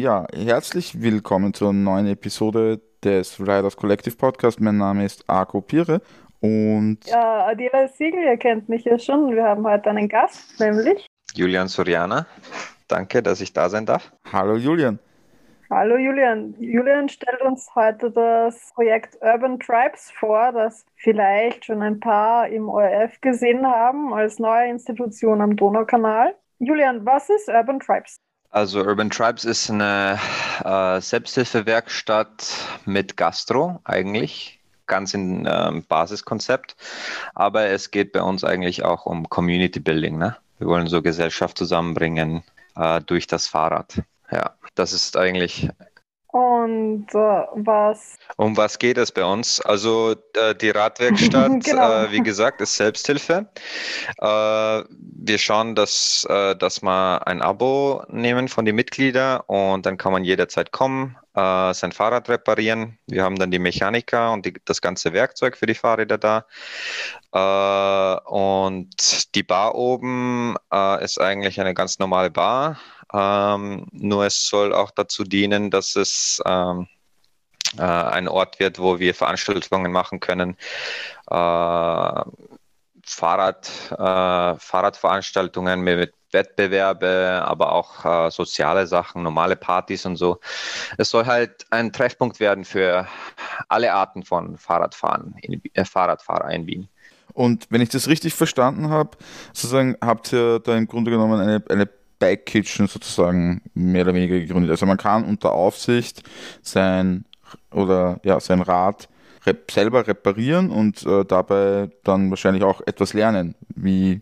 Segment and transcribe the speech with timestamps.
[0.00, 4.58] Ja, herzlich willkommen zur neuen Episode des Riders Collective Podcast.
[4.58, 6.00] Mein Name ist Arco Pire
[6.40, 7.00] und.
[7.04, 9.36] Ja, Adela Siegel, ihr kennt mich ja schon.
[9.36, 12.26] Wir haben heute einen Gast, nämlich Julian Soriana.
[12.88, 14.10] Danke, dass ich da sein darf.
[14.32, 14.98] Hallo Julian.
[15.68, 16.54] Hallo Julian.
[16.58, 22.70] Julian stellt uns heute das Projekt Urban Tribes vor, das vielleicht schon ein paar im
[22.70, 26.34] ORF gesehen haben, als neue Institution am Donaukanal.
[26.58, 28.18] Julian, was ist Urban Tribes?
[28.50, 30.18] Also Urban Tribes ist eine
[30.64, 32.48] äh, Selbsthilfewerkstatt
[32.84, 36.74] mit Gastro eigentlich, ganz im ähm, Basiskonzept.
[37.34, 40.18] Aber es geht bei uns eigentlich auch um Community Building.
[40.18, 40.36] Ne?
[40.58, 42.42] Wir wollen so Gesellschaft zusammenbringen
[42.74, 44.02] äh, durch das Fahrrad.
[44.32, 45.68] Ja, das ist eigentlich
[46.32, 48.16] und äh, was?
[48.36, 49.60] Um was geht es bei uns?
[49.60, 52.04] Also äh, die Radwerkstatt, genau.
[52.04, 53.48] äh, wie gesagt, ist Selbsthilfe.
[54.18, 59.96] Äh, wir schauen, dass, äh, dass wir ein Abo nehmen von den Mitgliedern und dann
[59.96, 62.98] kann man jederzeit kommen, äh, sein Fahrrad reparieren.
[63.06, 66.46] Wir haben dann die Mechaniker und die, das ganze Werkzeug für die Fahrräder da.
[68.24, 70.56] und die Bar oben
[71.00, 72.78] ist eigentlich eine ganz normale Bar
[73.12, 76.86] ähm, nur es soll auch dazu dienen, dass es ähm,
[77.76, 80.56] äh, ein Ort wird, wo wir Veranstaltungen machen können.
[81.30, 82.22] Äh,
[83.04, 90.40] Fahrrad, äh, Fahrradveranstaltungen mit Wettbewerbe, aber auch äh, soziale Sachen, normale Partys und so.
[90.98, 93.06] Es soll halt ein Treffpunkt werden für
[93.68, 96.88] alle Arten von Fahrradfahren, in, äh, Fahrradfahrer in Wien.
[97.32, 99.16] Und wenn ich das richtig verstanden habe,
[99.52, 104.38] sozusagen habt ihr da im Grunde genommen eine, eine Bike Kitchen sozusagen mehr oder weniger
[104.38, 104.70] gegründet.
[104.70, 106.22] Also man kann unter Aufsicht
[106.62, 107.24] sein
[107.70, 109.08] oder ja sein Rad
[109.46, 114.20] rep selber reparieren und äh, dabei dann wahrscheinlich auch etwas lernen, wie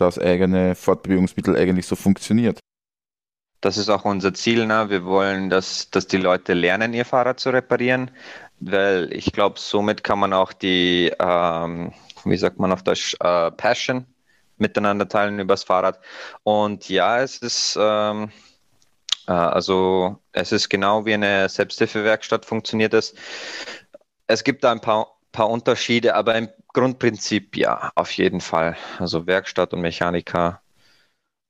[0.00, 2.58] das eigene Fortbewegungsmittel eigentlich so funktioniert.
[3.60, 4.66] Das ist auch unser Ziel.
[4.66, 4.88] Ne?
[4.88, 8.10] Wir wollen, dass, dass die Leute lernen, ihr Fahrrad zu reparieren,
[8.58, 11.92] weil ich glaube, somit kann man auch die, ähm,
[12.24, 14.06] wie sagt man auf Deutsch, äh, Passion
[14.56, 16.00] miteinander teilen übers Fahrrad.
[16.42, 18.30] Und ja, es ist ähm,
[19.30, 23.14] äh, also es ist genau wie eine Selbsthilfewerkstatt funktioniert es.
[24.26, 28.76] Es gibt da ein paar, paar Unterschiede, aber im Grundprinzip ja, auf jeden Fall.
[28.98, 30.60] Also Werkstatt und Mechaniker.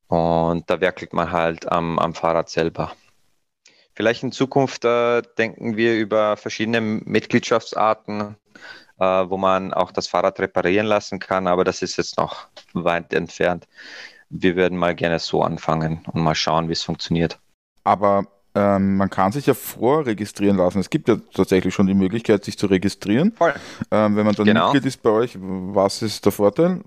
[0.09, 2.93] Und da werkelt man halt am, am Fahrrad selber.
[3.95, 8.37] Vielleicht in Zukunft äh, denken wir über verschiedene Mitgliedschaftsarten,
[8.99, 13.13] äh, wo man auch das Fahrrad reparieren lassen kann, aber das ist jetzt noch weit
[13.13, 13.69] entfernt.
[14.31, 17.39] Wir werden mal gerne so anfangen und mal schauen, wie es funktioniert.
[17.85, 20.79] Aber ähm, man kann sich ja vorregistrieren lassen.
[20.81, 23.33] Es gibt ja tatsächlich schon die Möglichkeit, sich zu registrieren.
[23.33, 23.55] Voll.
[23.91, 24.73] Ähm, wenn man dann genau.
[24.73, 26.81] Mitglied ist bei euch, was ist der Vorteil?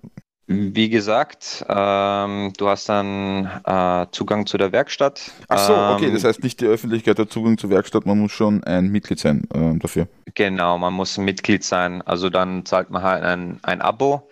[0.45, 5.31] Wie gesagt, ähm, du hast dann äh, Zugang zu der Werkstatt.
[5.47, 8.33] Ach so, okay, ähm, das heißt nicht die Öffentlichkeit der Zugang zur Werkstatt, man muss
[8.33, 10.09] schon ein Mitglied sein äh, dafür.
[10.35, 12.01] Genau, man muss ein Mitglied sein.
[12.01, 14.29] Also dann zahlt man halt ein, ein Abo.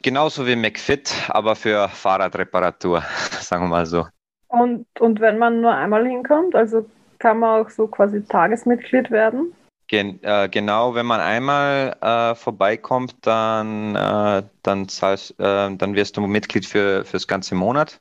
[0.00, 3.02] Genauso wie McFit, aber für Fahrradreparatur,
[3.40, 4.06] sagen wir mal so.
[4.48, 6.86] Und, und wenn man nur einmal hinkommt, also
[7.18, 9.52] kann man auch so quasi Tagesmitglied werden?
[9.88, 16.16] Gen äh, genau, wenn man einmal äh, vorbeikommt, dann, äh, dann, zahlst, äh, dann wirst
[16.16, 18.00] du Mitglied für das ganze Monat.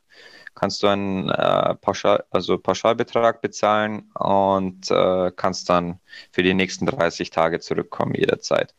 [0.55, 5.99] Kannst du einen äh, Pauschal, also Pauschalbetrag bezahlen und äh, kannst dann
[6.31, 8.73] für die nächsten 30 Tage zurückkommen jederzeit.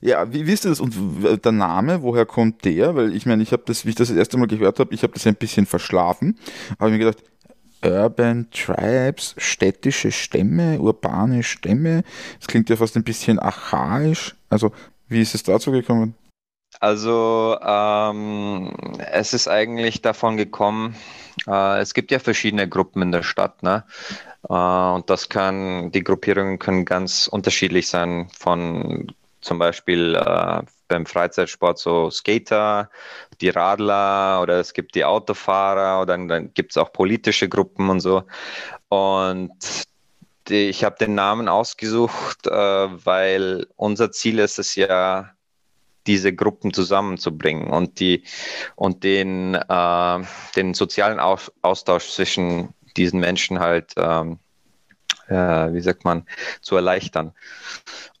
[0.00, 0.80] Ja, wie, wie ist das?
[0.80, 0.94] Und
[1.44, 2.94] der Name, woher kommt der?
[2.94, 5.02] Weil ich meine, ich habe das, wie ich das das erste Mal gehört habe, ich
[5.02, 6.38] habe das ein bisschen verschlafen.
[6.78, 7.18] Habe mir gedacht,
[7.84, 12.04] Urban Tribes, städtische Stämme, urbane Stämme.
[12.38, 14.36] Das klingt ja fast ein bisschen archaisch.
[14.48, 14.70] Also,
[15.08, 16.14] wie ist es dazu gekommen?
[16.78, 18.72] Also, ähm,
[19.10, 20.94] es ist eigentlich davon gekommen,
[21.48, 23.84] äh, es gibt ja verschiedene Gruppen in der Stadt, ne?
[24.48, 31.06] Äh, und das kann, die Gruppierungen können ganz unterschiedlich sein, von zum Beispiel äh, beim
[31.06, 32.90] Freizeitsport so Skater,
[33.40, 37.88] die Radler oder es gibt die Autofahrer oder dann, dann gibt es auch politische Gruppen
[37.88, 38.24] und so.
[38.88, 39.52] Und
[40.48, 45.30] die, ich habe den Namen ausgesucht, äh, weil unser Ziel ist es ja,
[46.06, 48.24] diese Gruppen zusammenzubringen und die
[48.74, 50.18] und den, äh,
[50.56, 54.38] den sozialen Austausch zwischen diesen Menschen halt ähm,
[55.30, 56.26] äh, wie sagt man,
[56.60, 57.32] zu erleichtern.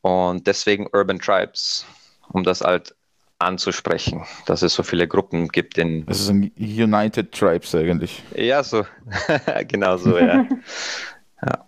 [0.00, 1.84] Und deswegen Urban Tribes
[2.32, 2.94] um das halt
[3.38, 6.04] anzusprechen, dass es so viele Gruppen gibt in.
[6.06, 8.22] Das ist ein United Tribes eigentlich.
[8.36, 8.86] Ja, so.
[9.68, 10.46] genau so, ja.
[11.42, 11.66] ja.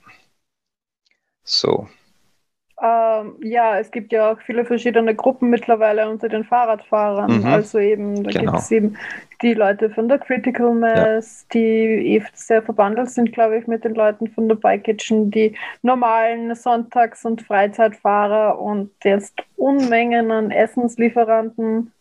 [1.44, 1.88] So.
[2.84, 7.38] Ähm, ja, es gibt ja auch viele verschiedene Gruppen mittlerweile unter den Fahrradfahrern.
[7.38, 7.46] Mhm.
[7.46, 8.52] Also eben, da genau.
[8.52, 8.96] gibt es eben
[9.40, 11.48] die Leute von der Critical Mass, ja.
[11.54, 15.56] die eh sehr verbandelt sind, glaube ich, mit den Leuten von der Bike Kitchen, die
[15.82, 21.92] normalen Sonntags- und Freizeitfahrer und jetzt Unmengen an Essenslieferanten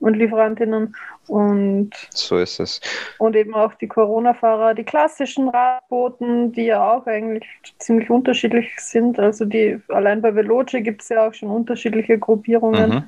[0.00, 0.96] und Lieferantinnen
[1.28, 2.80] und so ist es.
[3.18, 7.46] Und eben auch die Corona-Fahrer, die klassischen Radboten, die ja auch eigentlich
[7.78, 9.18] ziemlich unterschiedlich sind.
[9.18, 12.90] Also die allein bei Veloce gibt es ja auch schon unterschiedliche Gruppierungen.
[12.90, 13.02] Mhm.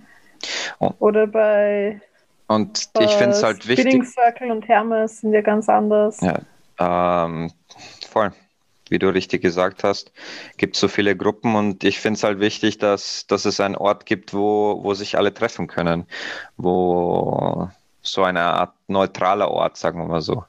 [0.79, 0.91] Oh.
[0.99, 2.01] Oder bei
[2.49, 3.87] und ich finde es halt wichtig.
[3.87, 6.21] Spinning Circle und Hermes sind ja ganz anders.
[6.21, 7.51] Ja, ähm,
[8.09, 8.33] voll
[8.93, 10.13] wie du richtig gesagt hast,
[10.59, 14.07] gibt so viele Gruppen und ich finde es halt wichtig, dass, dass es einen Ort
[14.07, 16.07] gibt, wo, wo sich alle treffen können,
[16.57, 17.69] wo
[18.03, 20.45] so eine Art neutraler Ort, sagen wir mal so,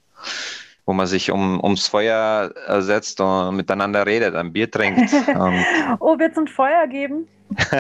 [0.86, 5.14] wo man sich um, ums Feuer setzt und miteinander redet, ein Bier trinkt.
[6.00, 7.28] oh, wird es ein Feuer geben?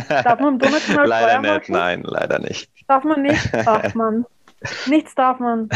[0.08, 1.72] Darf man im Donnerkanal Leider Feuer nicht, machen?
[1.74, 2.72] nein, leider nicht.
[2.88, 3.50] Darf man nicht?
[3.66, 4.26] Ach man,
[4.86, 5.68] nichts darf man.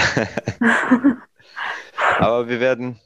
[2.20, 3.00] Aber wir werden,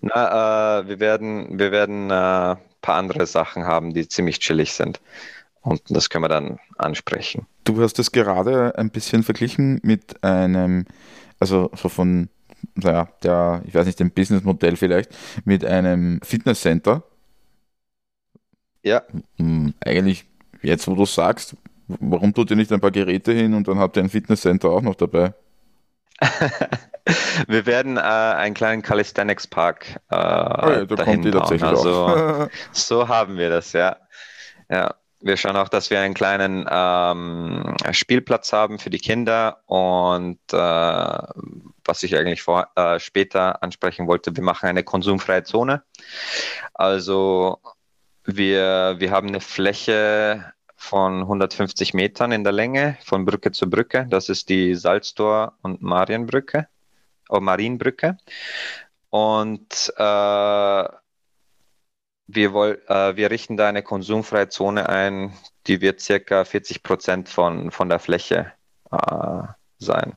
[0.00, 4.72] na, äh, wir werden, wir werden ein äh, paar andere Sachen haben, die ziemlich chillig
[4.72, 5.00] sind.
[5.62, 7.46] Und das können wir dann ansprechen.
[7.64, 10.84] Du hast es gerade ein bisschen verglichen mit einem,
[11.40, 12.28] also so von,
[12.74, 15.10] naja, der, ich weiß nicht, dem Businessmodell vielleicht,
[15.44, 17.02] mit einem Fitnesscenter.
[18.82, 19.02] Ja.
[19.38, 20.26] Hm, eigentlich,
[20.60, 21.56] jetzt wo du sagst,
[21.88, 24.82] warum tut ihr nicht ein paar Geräte hin und dann habt ihr ein Fitnesscenter auch
[24.82, 25.32] noch dabei?
[27.48, 31.62] Wir werden äh, einen kleinen Calisthenics Park äh, oh ja, da dahin bauen.
[31.62, 33.96] Also, so haben wir das, ja.
[34.70, 40.38] Ja, wir schauen auch, dass wir einen kleinen ähm, Spielplatz haben für die Kinder und
[40.52, 45.82] äh, was ich eigentlich vor, äh, später ansprechen wollte, wir machen eine konsumfreie Zone.
[46.74, 47.58] Also
[48.24, 54.06] wir, wir haben eine Fläche von 150 Metern in der Länge von Brücke zu Brücke.
[54.10, 56.68] Das ist die Salztor- und Marienbrücke.
[57.30, 58.18] Marienbrücke.
[59.10, 60.88] Und äh,
[62.26, 65.32] wir, woll, äh, wir richten da eine konsumfreie Zone ein,
[65.66, 68.52] die wird circa 40 Prozent von, von der Fläche
[68.90, 69.42] äh,
[69.78, 70.16] sein.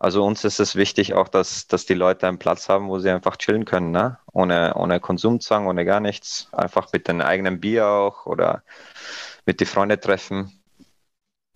[0.00, 3.10] Also uns ist es wichtig auch, dass, dass die Leute einen Platz haben, wo sie
[3.10, 4.18] einfach chillen können, ne?
[4.32, 6.48] ohne, ohne Konsumzwang, ohne gar nichts.
[6.52, 8.62] Einfach mit dem eigenen Bier auch oder
[9.44, 10.57] mit den Freunden treffen.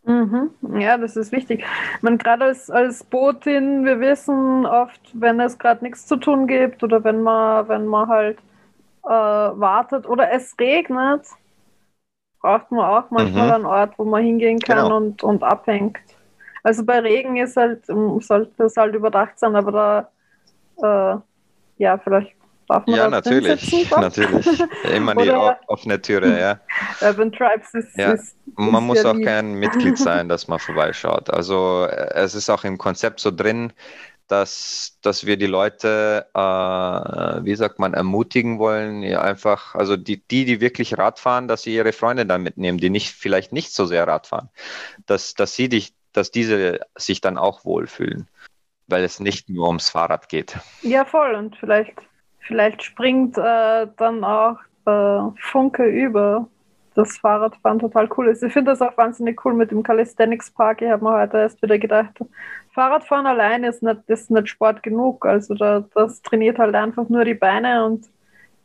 [0.05, 0.51] Mhm.
[0.81, 1.65] Ja, das ist wichtig.
[2.01, 6.83] Man gerade als, als Botin, wir wissen oft, wenn es gerade nichts zu tun gibt
[6.83, 8.39] oder wenn man, wenn man halt
[9.05, 11.27] äh, wartet oder es regnet,
[12.41, 13.53] braucht man auch manchmal mhm.
[13.53, 14.97] einen Ort, wo man hingehen kann genau.
[14.97, 15.99] und, und abhängt.
[16.65, 20.09] Also bei Regen ist halt, sollte es halt überdacht sein, aber
[20.77, 21.21] da, äh,
[21.79, 22.35] ja, vielleicht
[22.69, 24.47] Darf man ja, natürlich, natürlich.
[24.85, 25.31] Immer die
[25.67, 26.61] offene Türe, ja.
[27.07, 28.13] Urban Tribes ist, ja.
[28.13, 31.29] ist, Man muss ja auch kein Mitglied sein, dass man vorbeischaut.
[31.31, 33.73] Also es ist auch im Konzept so drin,
[34.33, 40.23] dass, dass wir die Leute, äh, wie sagt man, ermutigen wollen, ja, einfach, also die,
[40.27, 43.75] die, die wirklich Rad fahren, dass sie ihre Freunde dann mitnehmen, die nicht, vielleicht nicht
[43.75, 44.49] so sehr Rad fahren,
[45.05, 48.27] dass, dass sie dich, dass diese sich dann auch wohlfühlen,
[48.87, 50.57] weil es nicht nur ums Fahrrad geht.
[50.81, 51.35] Ja, voll.
[51.35, 51.95] Und vielleicht
[52.43, 56.49] Vielleicht springt äh, dann auch äh, Funke über
[56.95, 58.43] das Fahrradfahren total cool ist.
[58.43, 60.83] Ich finde das auch wahnsinnig cool mit dem Calisthenics Park.
[60.83, 62.19] Ich habe mir heute erst wieder gedacht,
[62.75, 65.25] Fahrradfahren allein ist nicht, ist nicht Sport genug.
[65.25, 68.07] Also da, das trainiert halt einfach nur die Beine und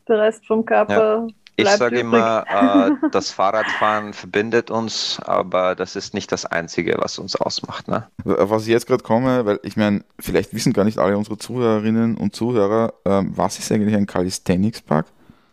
[0.08, 1.34] der Rest vom Körper ja.
[1.60, 2.46] Ich sage immer,
[3.02, 7.88] äh, das Fahrradfahren verbindet uns, aber das ist nicht das Einzige, was uns ausmacht.
[7.88, 8.08] Ne?
[8.24, 12.16] Was ich jetzt gerade komme, weil ich meine, vielleicht wissen gar nicht alle unsere Zuhörerinnen
[12.16, 15.08] und Zuhörer, äh, was ist eigentlich ein Calisthenics Park?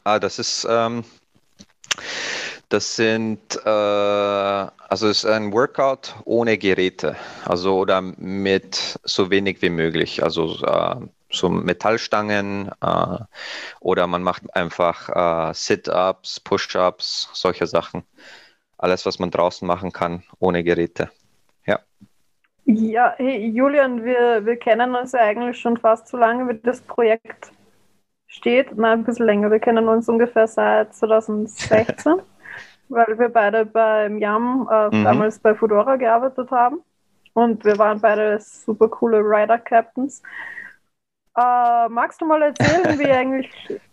[0.04, 1.04] Ah, das ist, ähm,
[2.68, 9.62] das sind, äh, also es ist ein Workout ohne Geräte, also oder mit so wenig
[9.62, 10.22] wie möglich.
[10.22, 10.96] Also äh,
[11.30, 13.18] so Metallstangen äh,
[13.80, 18.04] oder man macht einfach äh, Sit-ups, Push-ups, solche Sachen.
[18.78, 21.10] Alles, was man draußen machen kann, ohne Geräte.
[21.66, 21.80] Ja.
[22.64, 26.80] Ja, hey Julian, wir, wir kennen uns ja eigentlich schon fast so lange, wie das
[26.80, 27.52] Projekt
[28.26, 28.76] steht.
[28.76, 29.50] Nein, ein bisschen länger.
[29.50, 32.14] Wir kennen uns ungefähr seit 2016,
[32.88, 35.04] weil wir beide beim YAM äh, mhm.
[35.04, 36.80] damals bei Fudora gearbeitet haben.
[37.32, 40.22] Und wir waren beide super coole Rider-Captains.
[41.36, 43.50] Äh, magst du mal erzählen, wie eigentlich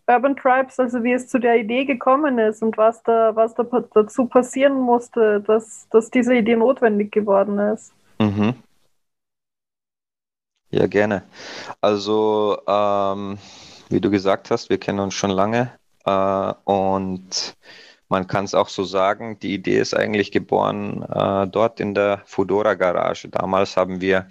[0.07, 3.63] Urban Tribes, also wie es zu der Idee gekommen ist und was da, was da
[3.93, 7.93] dazu passieren musste, dass, dass diese Idee notwendig geworden ist?
[8.19, 8.53] Mhm.
[10.69, 11.23] Ja, gerne.
[11.81, 13.37] Also, ähm,
[13.89, 15.71] wie du gesagt hast, wir kennen uns schon lange
[16.05, 17.55] äh, und
[18.11, 22.21] man kann es auch so sagen, die Idee ist eigentlich geboren äh, dort in der
[22.25, 23.29] Fudora Garage.
[23.29, 24.27] Damals haben wir,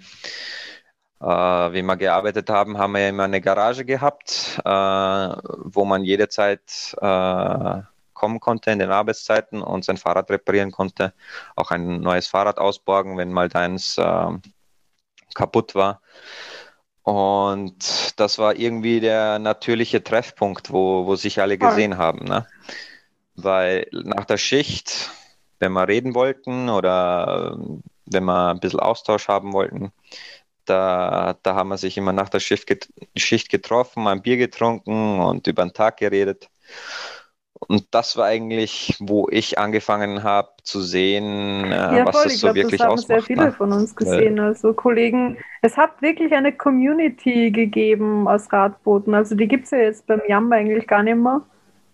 [1.19, 6.95] äh, wie wir gearbeitet haben, haben wir immer eine Garage gehabt, äh, wo man jederzeit
[7.01, 7.81] äh,
[8.13, 11.13] kommen konnte in den Arbeitszeiten und sein Fahrrad reparieren konnte,
[11.55, 14.27] auch ein neues Fahrrad ausborgen, wenn mal deins äh,
[15.33, 16.01] kaputt war.
[17.01, 22.25] Und das war irgendwie der natürliche Treffpunkt, wo, wo sich alle gesehen haben.
[22.25, 22.45] Ne?
[23.35, 25.09] Weil nach der Schicht,
[25.59, 27.57] wenn wir reden wollten oder
[28.05, 29.91] wenn wir ein bisschen Austausch haben wollten,
[30.65, 35.47] da, da haben wir sich immer nach der Schicht, Schicht getroffen, ein Bier getrunken und
[35.47, 36.49] über den Tag geredet.
[37.67, 42.23] Und das war eigentlich, wo ich angefangen habe zu sehen, äh, ja, was voll.
[42.23, 43.07] das so glaub, wirklich das haben ausmacht.
[43.07, 43.51] sehr viele ne?
[43.51, 44.39] von uns gesehen.
[44.39, 49.13] Also Kollegen, es hat wirklich eine Community gegeben aus Radbooten.
[49.13, 51.41] Also die gibt es ja jetzt beim Jam eigentlich gar nicht mehr,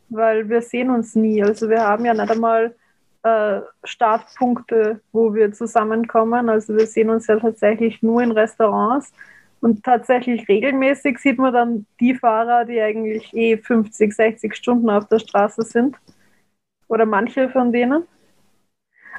[0.09, 1.43] weil wir sehen uns nie.
[1.43, 2.75] Also wir haben ja nicht einmal
[3.23, 6.49] äh, Startpunkte, wo wir zusammenkommen.
[6.49, 9.11] Also wir sehen uns ja tatsächlich nur in Restaurants.
[9.59, 15.07] Und tatsächlich regelmäßig sieht man dann die Fahrer, die eigentlich eh 50, 60 Stunden auf
[15.07, 15.97] der Straße sind.
[16.87, 18.03] Oder manche von denen.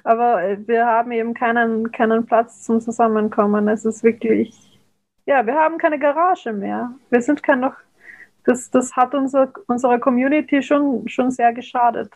[0.05, 3.69] Aber äh, wir haben eben keinen, keinen Platz zum Zusammenkommen.
[3.69, 4.81] Es ist wirklich,
[5.27, 6.93] ja, wir haben keine Garage mehr.
[7.11, 7.75] Wir sind kein noch,
[8.49, 12.11] das, das hat unser, unserer Community schon, schon sehr geschadet.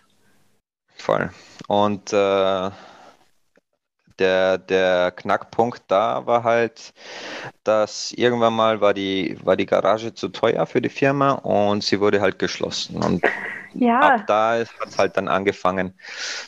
[0.96, 1.28] Voll.
[1.68, 2.70] Und äh,
[4.18, 6.94] der, der Knackpunkt da war halt,
[7.64, 12.00] dass irgendwann mal war die, war die Garage zu teuer für die Firma und sie
[12.00, 13.02] wurde halt geschlossen.
[13.02, 13.22] Und
[13.74, 14.00] ja.
[14.00, 15.98] ab da hat es halt dann angefangen.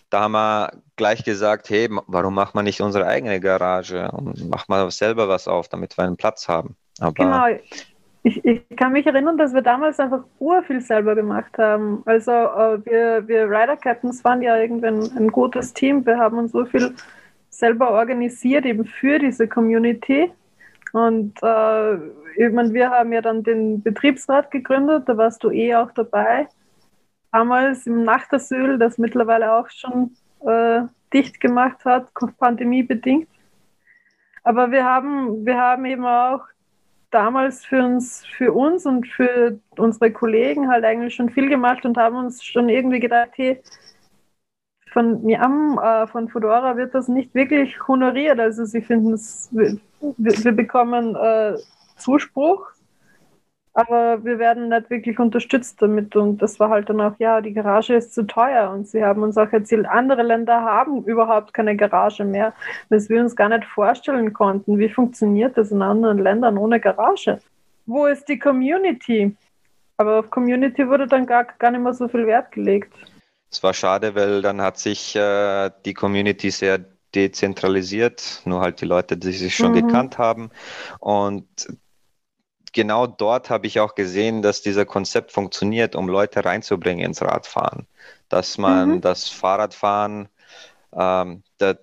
[0.08, 4.70] Da haben wir gleich gesagt, hey, warum macht man nicht unsere eigene Garage und macht
[4.70, 6.74] mal selber was auf, damit wir einen Platz haben.
[7.00, 7.46] Aber genau.
[8.26, 12.02] Ich, ich, kann mich erinnern, dass wir damals einfach urviel selber gemacht haben.
[12.06, 16.06] Also äh, wir, wir Rider Captains waren ja irgendwann ein gutes Team.
[16.06, 16.94] Wir haben uns so viel
[17.50, 20.32] selber organisiert, eben für diese Community.
[20.94, 21.94] Und äh,
[22.36, 26.48] ich meine, wir haben ja dann den Betriebsrat gegründet, da warst du eh auch dabei.
[27.30, 30.16] Damals im Nachtasyl, das mittlerweile auch schon
[30.46, 33.28] äh, dicht gemacht hat, pandemiebedingt.
[34.44, 36.40] Aber wir haben, wir haben eben auch
[37.14, 41.96] damals für uns, für uns und für unsere Kollegen halt eigentlich schon viel gemacht und
[41.96, 43.62] haben uns schon irgendwie gedacht, hey,
[44.92, 48.38] von Miam, äh, von Fedora wird das nicht wirklich honoriert.
[48.38, 49.78] Also sie finden es, wir,
[50.18, 51.56] wir bekommen äh,
[51.96, 52.73] Zuspruch,
[53.74, 56.14] aber wir werden nicht wirklich unterstützt damit.
[56.14, 58.70] Und das war halt dann auch, ja, die Garage ist zu teuer.
[58.70, 62.54] Und sie haben uns auch erzählt, andere Länder haben überhaupt keine Garage mehr,
[62.88, 67.40] dass wir uns gar nicht vorstellen konnten, wie funktioniert das in anderen Ländern ohne Garage.
[67.86, 69.36] Wo ist die Community?
[69.96, 72.94] Aber auf Community wurde dann gar, gar nicht mehr so viel Wert gelegt.
[73.50, 76.80] Es war schade, weil dann hat sich äh, die Community sehr
[77.14, 79.86] dezentralisiert, nur halt die Leute, die sich schon mhm.
[79.86, 80.50] gekannt haben.
[80.98, 81.46] Und
[82.74, 87.86] genau dort habe ich auch gesehen, dass dieser Konzept funktioniert, um Leute reinzubringen ins Radfahren.
[88.28, 89.00] Dass man mhm.
[89.00, 90.28] das Fahrradfahren,
[90.92, 91.76] ähm, da,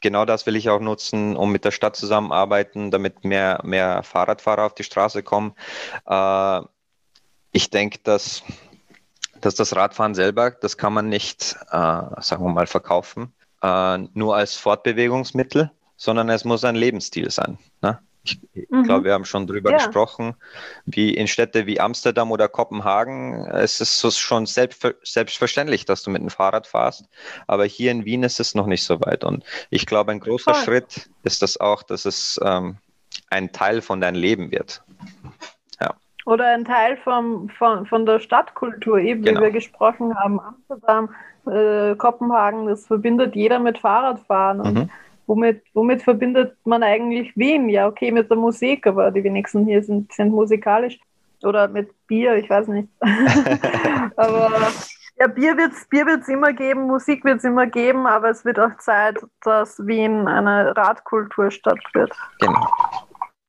[0.00, 4.64] genau das will ich auch nutzen, um mit der Stadt zusammenarbeiten, damit mehr, mehr Fahrradfahrer
[4.64, 5.54] auf die Straße kommen.
[6.06, 6.60] Äh,
[7.50, 8.44] ich denke, dass
[9.40, 11.76] dass das Radfahren selber, das kann man nicht, äh,
[12.20, 17.58] sagen wir mal, verkaufen, äh, nur als Fortbewegungsmittel, sondern es muss ein Lebensstil sein.
[17.82, 17.98] Ne?
[18.26, 18.82] Ich, mhm.
[18.84, 19.76] glaube, wir haben schon darüber ja.
[19.76, 20.34] gesprochen,
[20.84, 26.10] wie in Städte wie Amsterdam oder Kopenhagen, es ist so schon selbst, selbstverständlich, dass du
[26.10, 27.08] mit dem Fahrrad fahrst,
[27.46, 29.24] aber hier in Wien ist es noch nicht so weit.
[29.24, 30.64] Und ich glaube, ein großer Voll.
[30.64, 32.76] Schritt ist das auch, dass es ähm,
[33.30, 34.82] ein Teil von deinem Leben wird.
[36.26, 39.40] Oder ein Teil vom, von, von der Stadtkultur, eben genau.
[39.40, 40.40] wie wir gesprochen haben.
[40.40, 41.14] Amsterdam,
[41.46, 44.58] äh, Kopenhagen, das verbindet jeder mit Fahrradfahren.
[44.58, 44.90] Mhm.
[45.26, 47.68] Womit, womit verbindet man eigentlich Wien?
[47.68, 50.98] Ja, okay, mit der Musik, aber die wenigsten hier sind, sind musikalisch.
[51.42, 52.88] Oder mit Bier, ich weiß nicht.
[54.16, 54.50] aber
[55.18, 58.44] ja, Bier wird es Bier wird's immer geben, Musik wird es immer geben, aber es
[58.44, 62.12] wird auch Zeit, dass Wien eine Radkulturstadt wird.
[62.40, 62.68] Genau.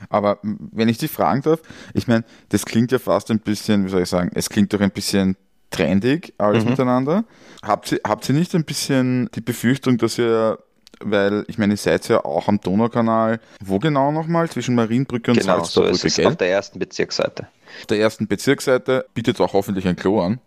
[0.09, 1.61] Aber wenn ich dich fragen darf,
[1.93, 4.79] ich meine, das klingt ja fast ein bisschen, wie soll ich sagen, es klingt doch
[4.79, 5.35] ein bisschen
[5.69, 6.71] trendig alles mhm.
[6.71, 7.25] miteinander.
[7.63, 10.59] Habt ihr, habt ihr nicht ein bisschen die Befürchtung, dass ihr,
[10.99, 14.49] weil ich meine, ihr seid ja auch am Donaukanal, wo genau nochmal?
[14.49, 17.47] Zwischen Marienbrücke und genau, Salzburgbrücke, so ist es auf der ersten Bezirksseite.
[17.89, 20.39] Der ersten Bezirksseite bietet auch hoffentlich ein Klo an.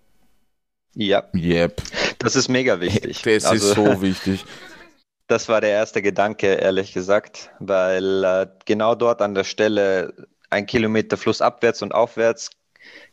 [0.95, 1.25] Ja.
[1.35, 1.83] Yep.
[2.19, 3.23] Das ist mega wichtig.
[3.25, 4.45] Das also, ist so wichtig.
[5.29, 10.13] Das war der erste Gedanke, ehrlich gesagt, weil äh, genau dort an der Stelle
[10.51, 12.51] ein Kilometer flussabwärts und aufwärts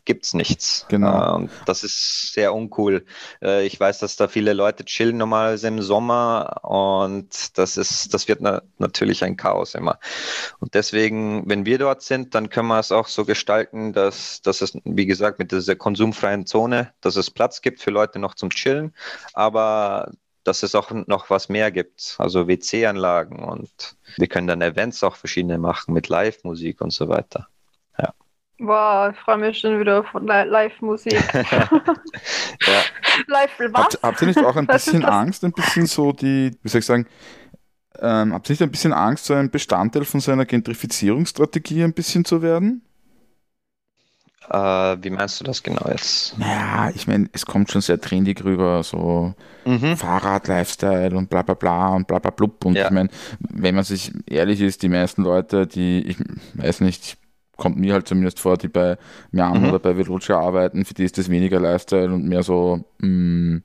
[0.04, 0.86] gibt es nichts.
[0.88, 1.32] Genau.
[1.32, 3.04] Äh, und das ist sehr uncool.
[3.42, 8.26] Äh, ich weiß, dass da viele Leute chillen normalerweise im Sommer und das ist, das
[8.26, 9.98] wird na natürlich ein Chaos immer.
[10.60, 14.62] Und deswegen, wenn wir dort sind, dann können wir es auch so gestalten, dass, dass
[14.62, 18.50] es, wie gesagt, mit dieser konsumfreien Zone, dass es Platz gibt für Leute noch zum
[18.50, 18.94] Chillen,
[19.34, 20.10] aber
[20.44, 25.16] dass es auch noch was mehr gibt, also WC-Anlagen und wir können dann Events auch
[25.16, 27.48] verschiedene machen mit Live-Musik und so weiter.
[28.58, 31.12] Wow, ich freue mich schon wieder auf Live-Musik.
[31.34, 31.68] ja.
[33.28, 33.84] Live, was?
[33.84, 36.86] Habt, habt, ihr nicht auch ein bisschen Angst, ein bisschen so die, wie soll ich
[36.86, 37.06] sagen,
[38.00, 41.92] ähm, habt ihr nicht ein bisschen Angst, so ein Bestandteil von so einer Gentrifizierungsstrategie ein
[41.92, 42.82] bisschen zu werden?
[44.50, 46.36] Äh, wie meinst du das genau jetzt?
[46.38, 49.34] Naja, ich meine, es kommt schon sehr trendig rüber, so
[49.66, 49.96] mhm.
[49.96, 52.64] Fahrrad-Lifestyle und bla bla bla und bla bla blub.
[52.64, 52.86] Und ja.
[52.86, 53.10] ich meine,
[53.40, 56.16] wenn man sich ehrlich ist, die meisten Leute, die, ich
[56.54, 57.18] weiß nicht,
[57.58, 58.96] kommt mir halt zumindest vor, die bei
[59.30, 59.68] Miam mhm.
[59.68, 63.62] oder bei Velocia arbeiten, für die ist das weniger Lifestyle und mehr so, mh, mm,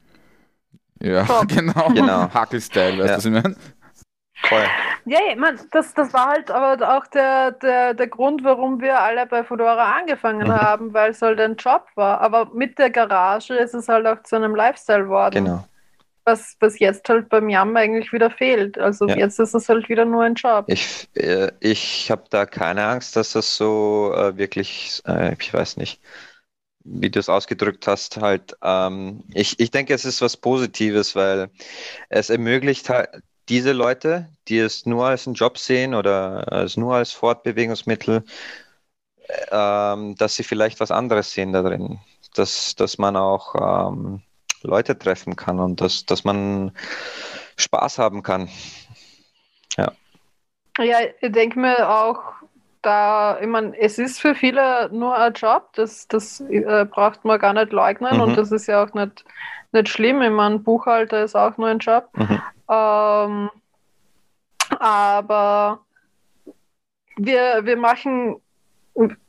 [1.02, 2.34] ja, genau, genau.
[2.34, 3.18] Hackel-Style, weißt du, ja.
[3.18, 3.56] was ich meine?
[4.46, 4.66] Voll.
[5.06, 9.00] Ja, ich mein, das, das war halt aber auch der, der, der Grund, warum wir
[9.00, 10.54] alle bei Fedora angefangen mhm.
[10.54, 12.20] haben, weil es halt ein Job war.
[12.22, 15.46] Aber mit der Garage ist es halt auch zu einem Lifestyle geworden.
[15.46, 15.66] Genau.
[16.26, 18.78] Was, was jetzt halt beim Yam eigentlich wieder fehlt.
[18.78, 19.18] Also ja.
[19.18, 20.66] jetzt ist es halt wieder nur ein Job.
[20.68, 25.78] Ich, äh, ich habe da keine Angst, dass das so äh, wirklich, äh, ich weiß
[25.78, 26.02] nicht,
[26.86, 31.50] wie du es ausgedrückt hast, halt, ähm, ich, ich denke, es ist was Positives, weil
[32.10, 33.10] es ermöglicht halt
[33.50, 38.24] diese Leute, die es nur als einen Job sehen oder als nur als Fortbewegungsmittel,
[39.52, 42.00] ähm, dass sie vielleicht was anderes sehen da drin.
[42.36, 44.22] Dass, dass man auch ähm,
[44.64, 46.72] Leute treffen kann und dass, dass man
[47.58, 48.50] Spaß haben kann.
[49.78, 49.92] Ja.
[50.80, 52.20] Ja, ich denke mir auch,
[52.82, 57.40] da, ich meine, es ist für viele nur ein Job, das, das äh, braucht man
[57.40, 58.22] gar nicht leugnen mhm.
[58.22, 59.24] und das ist ja auch nicht,
[59.72, 60.22] nicht schlimm.
[60.22, 62.10] Ich meine, Buchhalter ist auch nur ein Job.
[62.14, 62.42] Mhm.
[62.70, 63.50] Ähm,
[64.80, 65.80] aber
[67.18, 68.42] wir, wir machen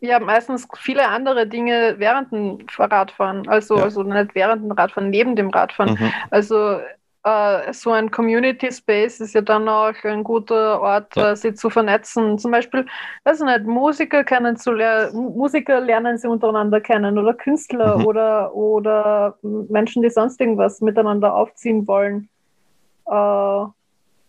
[0.00, 3.48] ja meistens viele andere Dinge während dem Radfahren.
[3.48, 3.85] Also, ja.
[3.85, 5.94] also nicht während dem Radfahren, neben dem Radfahren.
[5.94, 6.12] Mhm.
[6.31, 6.81] Also
[7.24, 11.33] äh, so ein Community Space ist ja dann auch ein guter Ort, ja.
[11.33, 12.38] äh, sich zu vernetzen.
[12.38, 12.87] Zum Beispiel,
[13.24, 18.07] weiß ich nicht, Musiker kennenzulernen, Musiker lernen sie untereinander kennen oder Künstler mhm.
[18.07, 22.29] oder, oder Menschen, die sonst irgendwas miteinander aufziehen wollen.
[23.07, 23.64] Äh,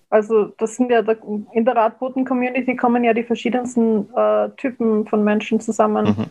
[0.09, 5.59] also das sind ja in der Radboten-Community kommen ja die verschiedensten äh, Typen von Menschen
[5.59, 6.05] zusammen.
[6.05, 6.25] Mhm.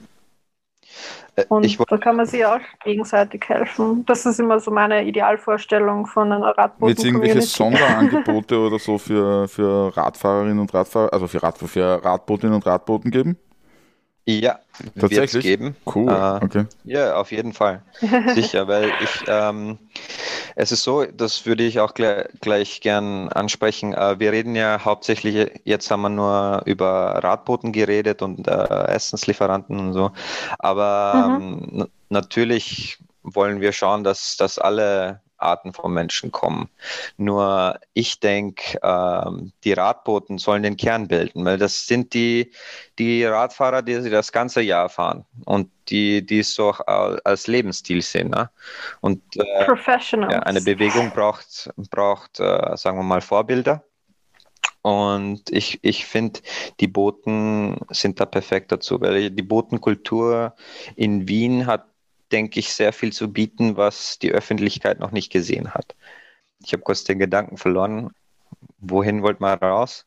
[1.37, 4.05] Äh, Und da kann man sich auch gegenseitig helfen.
[4.07, 6.89] Das ist immer so meine Idealvorstellung von einer Radboten.
[6.89, 12.05] Wird es irgendwelche Sonderangebote oder so für, für Radfahrerinnen und Radfahrer, also für, Rad, für
[12.05, 13.37] Radbotinnen und Radboten geben?
[14.27, 14.61] Ja,
[14.95, 15.77] es geben.
[15.85, 16.09] Cool.
[16.09, 16.65] Äh, okay.
[16.85, 17.83] Ja, auf jeden Fall.
[18.35, 19.79] Sicher, weil ich, ähm,
[20.57, 23.95] es ist so, das würde ich auch gleich, gleich gern ansprechen.
[23.95, 29.79] Äh, wir reden ja hauptsächlich, jetzt haben wir nur über Radboten geredet und äh, Essenslieferanten
[29.79, 30.13] und so.
[30.59, 31.81] Aber mhm.
[31.81, 36.69] ähm, natürlich wollen wir schauen, dass, dass alle Arten von Menschen kommen.
[37.17, 42.53] Nur ich denke, ähm, die Radboten sollen den Kern bilden, weil das sind die,
[42.99, 48.03] die Radfahrer, die sie das ganze Jahr fahren und die, die es so als Lebensstil
[48.03, 48.31] sehen.
[48.31, 48.51] Ne?
[49.01, 49.67] Und äh,
[50.31, 53.85] ja, eine Bewegung braucht, braucht äh, sagen wir mal, Vorbilder.
[54.83, 56.41] Und ich, ich finde,
[56.79, 60.55] die Boten sind da perfekt dazu, weil die Botenkultur
[60.95, 61.87] in Wien hat
[62.33, 65.95] denke ich, sehr viel zu bieten, was die Öffentlichkeit noch nicht gesehen hat.
[66.65, 68.11] Ich habe kurz den Gedanken verloren.
[68.79, 70.07] Wohin wollt man raus?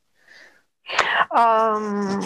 [1.36, 2.24] Ähm,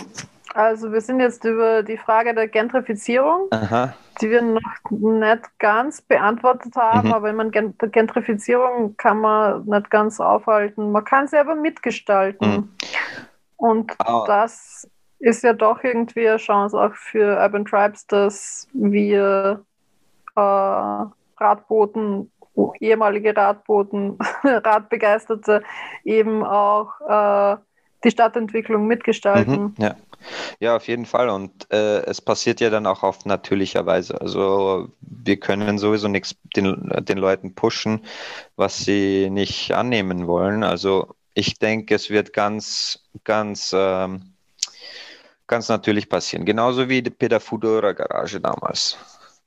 [0.54, 3.94] also wir sind jetzt über die Frage der Gentrifizierung, Aha.
[4.22, 7.14] die wir noch nicht ganz beantwortet haben, mhm.
[7.14, 10.92] aber ich meine, Gentrifizierung kann man nicht ganz aufhalten.
[10.92, 12.52] Man kann sie aber mitgestalten.
[12.52, 12.70] Mhm.
[13.58, 14.24] Und oh.
[14.28, 19.64] das ist ja doch irgendwie eine Chance auch für Urban Tribes, dass wir
[20.39, 22.32] Radboten,
[22.80, 25.63] ehemalige Radboten, Radbegeisterte
[26.04, 27.58] eben auch äh,
[28.04, 29.62] die Stadtentwicklung mitgestalten.
[29.62, 29.96] Mhm, ja.
[30.60, 31.30] ja, auf jeden Fall.
[31.30, 34.20] Und äh, es passiert ja dann auch auf natürlicher Weise.
[34.20, 38.06] Also wir können sowieso nichts den, den Leuten pushen,
[38.56, 40.63] was sie nicht annehmen wollen.
[40.63, 44.34] Also ich denke, es wird ganz, ganz, ähm,
[45.48, 46.46] ganz natürlich passieren.
[46.46, 48.98] Genauso wie die Peter Fudora Garage damals.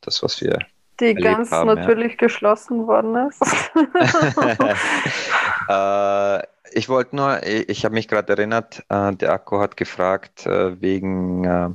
[0.01, 0.59] Das, was wir
[1.01, 2.19] die ganz haben, natürlich ja.
[2.19, 3.43] geschlossen worden ist.
[5.69, 10.47] äh, ich wollte nur, ich, ich habe mich gerade erinnert, äh, der Akku hat gefragt
[10.47, 11.71] äh, wegen, äh,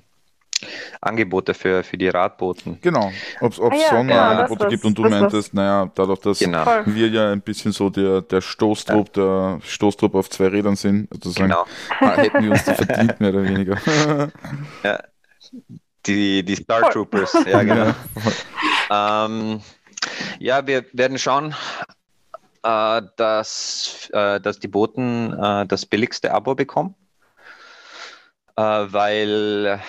[1.01, 2.79] Angebote für, für die Radboten.
[2.81, 6.65] Genau, ob es ah, ja, Sonderangebote ja, gibt und du meintest, naja, dadurch, dass genau.
[6.85, 9.57] wir ja ein bisschen so der, der Stoßtrupp, ja.
[9.57, 11.65] der Stoßtrupp auf zwei Rädern sind, sozusagen, genau.
[11.99, 13.77] Ah, hätten wir uns die verdient, mehr oder weniger.
[14.83, 14.99] ja,
[16.05, 17.93] die, die Star Troopers, ja genau.
[18.89, 19.61] Ähm,
[20.39, 21.55] ja, wir werden schauen,
[22.63, 26.95] äh, dass, äh, dass die Boten äh, das billigste Abo bekommen,
[28.55, 29.81] äh, weil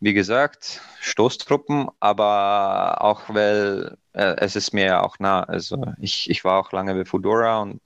[0.00, 5.42] wie gesagt, Stoßtruppen, aber auch weil äh, es ist mir ja auch nah.
[5.44, 7.80] Also ich, ich war auch lange bei Fudora und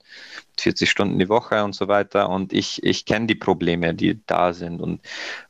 [0.59, 4.53] 40 Stunden die Woche und so weiter und ich, ich kenne die Probleme, die da
[4.53, 4.81] sind.
[4.81, 5.01] Und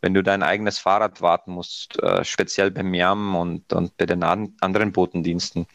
[0.02, 4.24] wenn du dein eigenes Fahrrad warten musst, äh, speziell beim Miam und, und bei den
[4.24, 5.68] an, anderen Botendiensten,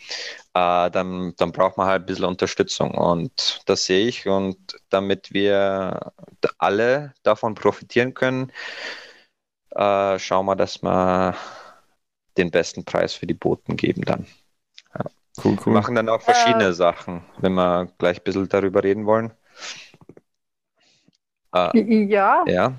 [0.55, 2.93] äh, dann, dann braucht man halt ein bisschen Unterstützung.
[2.93, 4.27] Und das sehe ich.
[4.29, 4.59] Und
[4.91, 6.13] damit wir
[6.59, 8.53] alle davon profitieren können,
[9.71, 11.35] äh, schauen wir, dass wir
[12.39, 14.27] den besten Preis für die Boten geben dann.
[14.95, 15.05] Ja.
[15.45, 15.67] Cool, cool.
[15.67, 19.33] Wir machen dann auch verschiedene äh, Sachen, wenn wir gleich ein bisschen darüber reden wollen.
[21.55, 22.45] Äh, ja.
[22.47, 22.75] Ja.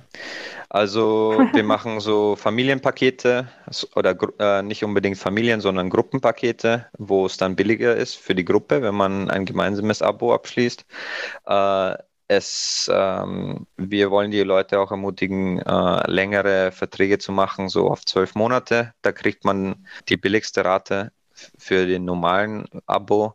[0.69, 3.47] Also wir machen so Familienpakete
[3.95, 8.81] oder äh, nicht unbedingt Familien, sondern Gruppenpakete, wo es dann billiger ist für die Gruppe,
[8.81, 10.85] wenn man ein gemeinsames Abo abschließt.
[11.45, 11.95] Äh,
[12.29, 18.05] es, ähm, wir wollen die Leute auch ermutigen, äh, längere Verträge zu machen, so auf
[18.05, 18.93] zwölf Monate.
[19.01, 21.11] Da kriegt man die billigste Rate
[21.57, 23.33] für den normalen Abo.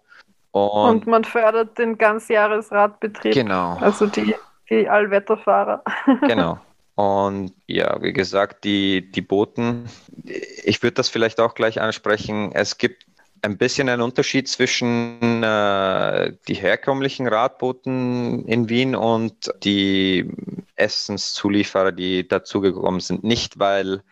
[0.52, 3.34] Und, und man fördert den Ganzjahresradbetrieb.
[3.34, 3.76] Genau.
[3.80, 4.36] Also die,
[4.70, 5.82] die Allwetterfahrer.
[6.22, 6.60] Genau.
[6.94, 9.90] Und ja, wie gesagt, die, die Boten,
[10.22, 12.52] ich würde das vielleicht auch gleich ansprechen.
[12.52, 13.04] Es gibt
[13.44, 20.28] ein bisschen ein Unterschied zwischen äh, die herkömmlichen Radbooten in Wien und die
[20.76, 23.22] Essenszulieferer, die dazugekommen sind.
[23.22, 24.02] Nicht, weil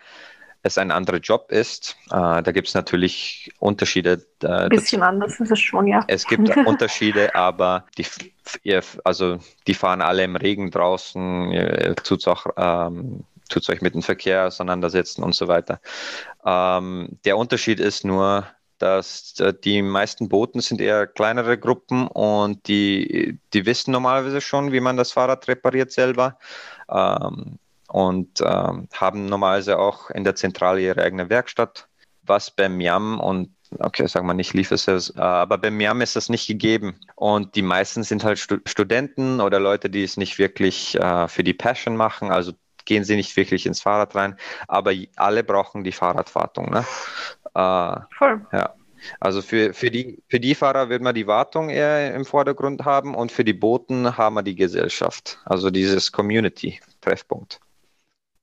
[0.63, 1.97] es ein anderer Job ist.
[2.11, 4.25] Äh, da gibt es natürlich Unterschiede.
[4.43, 5.11] Äh, ein bisschen dazu.
[5.11, 6.05] anders ist es schon, ja.
[6.07, 8.07] Es gibt Unterschiede, aber die,
[9.03, 14.03] also die fahren alle im Regen draußen, ihr tut auch ähm, tut euch mit dem
[14.03, 15.81] Verkehr auseinandersetzen und so weiter.
[16.45, 18.47] Ähm, der Unterschied ist nur,
[18.83, 24.73] dass äh, die meisten Boten sind eher kleinere Gruppen und die, die wissen normalerweise schon,
[24.73, 26.37] wie man das Fahrrad repariert selber
[26.91, 31.87] ähm, und ähm, haben normalerweise auch in der Zentrale ihre eigene Werkstatt,
[32.25, 36.29] was beim Miam und okay, sagen wir nicht Lieferservice, äh, aber beim Miam ist das
[36.29, 36.99] nicht gegeben.
[37.15, 41.45] Und die meisten sind halt Stud Studenten oder Leute, die es nicht wirklich äh, für
[41.45, 42.53] die Passion machen, also
[42.85, 46.71] gehen sie nicht wirklich ins Fahrrad rein, aber alle brauchen die Fahrradwartung.
[46.71, 46.85] Ne?
[47.55, 48.47] Äh, Voll.
[48.53, 48.75] Ja.
[49.21, 53.15] Also für, für, die, für die Fahrer wird man die Wartung eher im Vordergrund haben
[53.15, 57.61] und für die Booten haben wir die Gesellschaft, also dieses Community-Treffpunkt.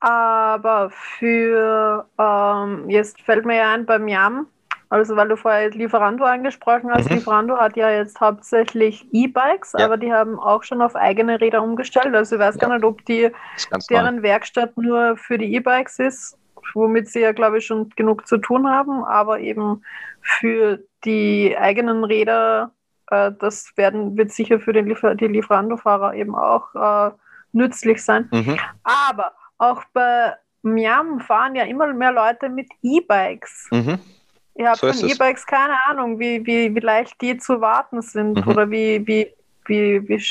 [0.01, 4.47] Aber für, ähm, jetzt fällt mir ja ein beim Yam,
[4.89, 7.17] also weil du vorher Lieferando angesprochen hast, mhm.
[7.17, 9.85] Lieferando hat ja jetzt hauptsächlich E-Bikes, ja.
[9.85, 12.15] aber die haben auch schon auf eigene Räder umgestellt.
[12.15, 12.67] Also ich weiß ja.
[12.67, 13.29] gar nicht, ob die
[13.89, 14.21] deren neu.
[14.23, 16.38] Werkstatt nur für die E-Bikes ist,
[16.73, 19.83] womit sie ja, glaube ich, schon genug zu tun haben, aber eben
[20.21, 22.71] für die eigenen Räder,
[23.09, 27.11] äh, das werden, wird sicher für den Liefer die Lieferando-Fahrer eben auch äh,
[27.51, 28.27] nützlich sein.
[28.31, 28.57] Mhm.
[28.83, 33.67] Aber auch bei Miam fahren ja immer mehr Leute mit E-Bikes.
[33.71, 33.99] Mhm.
[34.55, 38.45] Ich habe so von E-Bikes keine Ahnung, wie, wie, wie leicht die zu warten sind
[38.45, 38.51] mhm.
[38.51, 39.33] oder wie, wie,
[39.65, 40.23] wie, wie,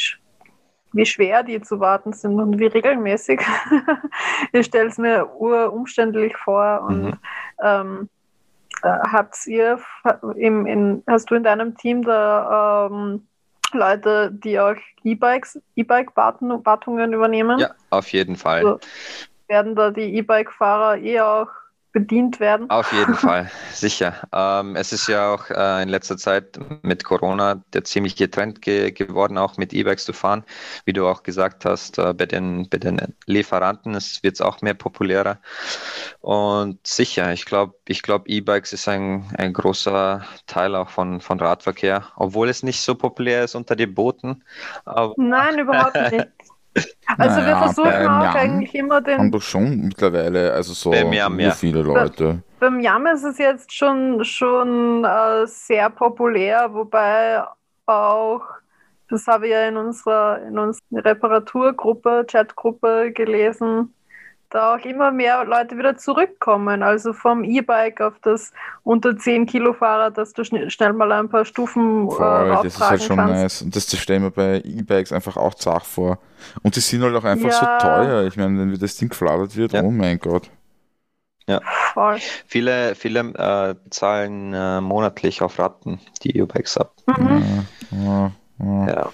[0.92, 3.40] wie schwer die zu warten sind und wie regelmäßig.
[4.53, 7.18] ich stelle es mir urumständlich vor und mhm.
[7.62, 8.09] ähm,
[8.83, 9.81] äh, habt ihr
[10.37, 13.27] im, in, hast du in deinem Team da ähm,
[13.72, 17.59] Leute, die auch E-Bikes, E-Bike-Wartungen übernehmen?
[17.59, 18.59] Ja, auf jeden Fall.
[18.59, 18.79] Also
[19.48, 21.48] werden da die E-Bike-Fahrer eh auch
[21.98, 22.70] bedient werden.
[22.70, 24.14] Auf jeden Fall, sicher.
[24.32, 28.92] Ähm, es ist ja auch äh, in letzter Zeit mit Corona der ziemliche Trend ge
[28.92, 30.44] geworden, auch mit E-Bikes zu fahren.
[30.84, 34.74] Wie du auch gesagt hast, äh, bei, den, bei den Lieferanten wird es auch mehr
[34.74, 35.38] populärer.
[36.20, 41.40] Und sicher, ich glaube, ich glaube, E-Bikes ist ein, ein großer Teil auch von, von
[41.40, 44.44] Radverkehr, obwohl es nicht so populär ist unter den Booten.
[45.16, 46.28] Nein, überhaupt nicht.
[47.17, 49.19] Also naja, wir versuchen auch Yam eigentlich immer den.
[49.19, 52.43] Haben doch schon mittlerweile, also so Yam, viele Leute.
[52.59, 57.43] Bei, beim Yam ist es jetzt schon, schon äh, sehr populär, wobei
[57.87, 58.43] auch,
[59.09, 63.95] das habe ich ja in unserer, in unserer Reparaturgruppe, Chatgruppe gelesen,
[64.50, 66.82] da auch immer mehr Leute wieder zurückkommen.
[66.82, 71.28] Also vom E-Bike auf das unter 10 Kilo Fahrrad, dass du schn schnell mal ein
[71.28, 73.34] paar Stufen äh, Voll, äh, Das ist halt schon kannst.
[73.34, 73.62] nice.
[73.62, 76.18] Und das stellen wir bei E-Bikes einfach auch zart vor.
[76.62, 77.78] Und die sind halt auch einfach ja.
[77.80, 78.26] so teuer.
[78.26, 79.82] Ich meine, wenn das Ding gefladert wird, ja.
[79.82, 80.50] oh mein Gott.
[81.48, 81.61] Ja.
[81.94, 82.18] Voll.
[82.46, 86.92] Viele, viele äh, zahlen äh, monatlich auf Ratten die E-Bikes ab.
[87.06, 87.66] Mhm.
[87.90, 89.11] Ja, ja,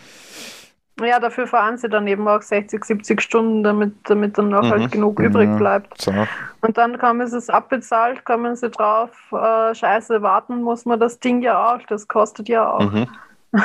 [1.00, 1.06] ja.
[1.06, 1.14] Ja.
[1.14, 4.70] Ja, dafür fahren sie dann eben auch 60, 70 Stunden, damit, damit dann noch Mhm.
[4.70, 5.56] halt genug übrig Ja.
[5.56, 6.00] bleibt.
[6.00, 6.12] So.
[6.60, 11.18] Und dann kommen sie es abbezahlt, kommen sie drauf, äh, scheiße, warten muss man das
[11.18, 12.90] Ding ja auch, das kostet ja auch.
[12.92, 13.08] Mhm.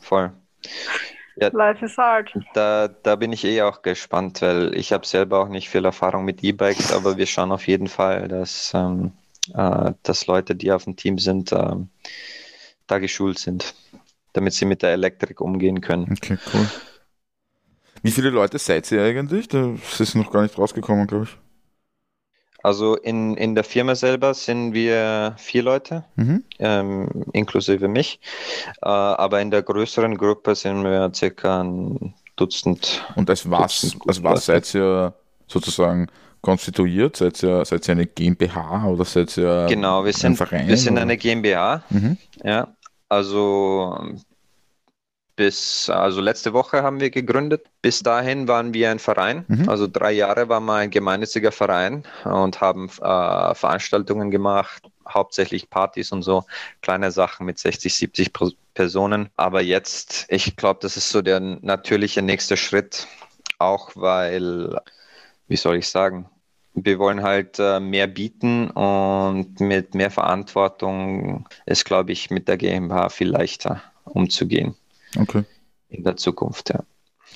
[0.00, 0.32] Voll.
[1.36, 2.32] Life is hard.
[2.54, 6.24] Da, da bin ich eh auch gespannt, weil ich habe selber auch nicht viel Erfahrung
[6.24, 9.12] mit E-Bikes, aber wir schauen auf jeden Fall, dass, ähm,
[9.54, 11.88] äh, dass Leute, die auf dem Team sind, ähm,
[12.86, 13.74] da geschult sind,
[14.32, 16.08] damit sie mit der Elektrik umgehen können.
[16.12, 16.66] Okay, cool.
[18.02, 19.48] Wie viele Leute seid ihr eigentlich?
[19.48, 21.36] Das ist noch gar nicht rausgekommen, glaube ich.
[22.64, 26.44] Also in, in der Firma selber sind wir vier Leute, Mhm.
[26.60, 28.20] ähm, inklusive mich,
[28.82, 33.04] äh, aber in der größeren Gruppe sind wir circa ein Dutzend.
[33.16, 35.12] Und als was, Dutzend als was seid ihr
[35.48, 36.06] sozusagen
[36.40, 37.16] konstituiert?
[37.16, 40.68] Seid ihr, seid ihr eine GmbH oder seid ihr Genau, wir ein sind, Verein?
[40.68, 41.02] wir sind oder?
[41.02, 41.82] eine GmbH.
[41.90, 42.16] Mhm.
[42.44, 42.68] Ja,
[43.12, 43.94] also
[45.36, 47.66] bis, also letzte Woche haben wir gegründet.
[47.82, 49.44] Bis dahin waren wir ein Verein.
[49.48, 49.68] Mhm.
[49.68, 56.12] Also drei Jahre waren wir ein gemeinnütziger Verein und haben äh, Veranstaltungen gemacht, hauptsächlich Partys
[56.12, 56.44] und so,
[56.80, 59.28] kleine Sachen mit 60, 70 Pro- Personen.
[59.36, 63.06] Aber jetzt, ich glaube, das ist so der natürliche nächste Schritt,
[63.58, 64.80] auch weil,
[65.48, 66.30] wie soll ich sagen,
[66.74, 72.56] wir wollen halt äh, mehr bieten und mit mehr Verantwortung ist, glaube ich, mit der
[72.56, 74.74] GmbH viel leichter umzugehen
[75.18, 75.44] Okay.
[75.88, 76.70] in der Zukunft.
[76.70, 76.80] Ja.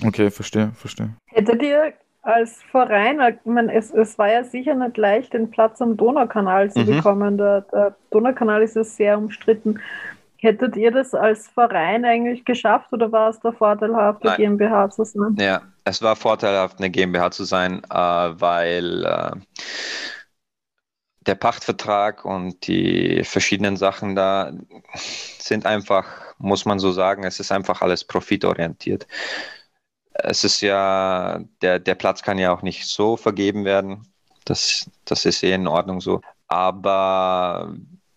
[0.07, 1.11] Okay, verstehe, verstehe.
[1.27, 5.81] Hättet ihr als Verein, ich meine, es, es war ja sicher nicht leicht, den Platz
[5.81, 6.87] am Donaukanal zu Mhm.
[6.87, 7.38] bekommen.
[7.38, 9.79] Der, der Donaukanal ist ja sehr umstritten.
[10.38, 14.37] Hättet ihr das als Verein eigentlich geschafft oder war es der vorteilhaft, der.
[14.37, 15.37] GmbH zu sein?
[15.38, 19.31] ja, es war vorteilhaft, eine GmbH zu sein, äh, weil äh,
[21.20, 24.53] der Pachtvertrag und die verschiedenen Sachen da
[25.38, 26.07] sind einfach,
[26.38, 29.07] muss man so sagen, es ist einfach alles profitorientiert.
[30.12, 34.09] Es ist ja, der, der Platz kann ja auch nicht so vergeben werden.
[34.44, 36.20] Das, das ist eh in Ordnung so.
[36.49, 37.75] Aber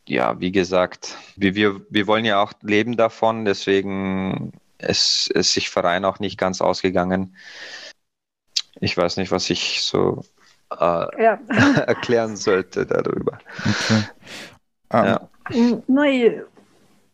[0.08, 5.70] ja, wie gesagt, wir, wir, wir wollen ja auch leben davon, deswegen ist, ist sich
[5.70, 7.36] Verein auch nicht ganz ausgegangen.
[8.80, 10.24] Ich weiß nicht, was ich so
[10.72, 11.40] äh, Ja.
[11.88, 13.38] erklären sollte darüber.
[13.60, 14.04] Okay.
[14.90, 15.30] Ah, Ja.
[15.88, 16.44] Nein,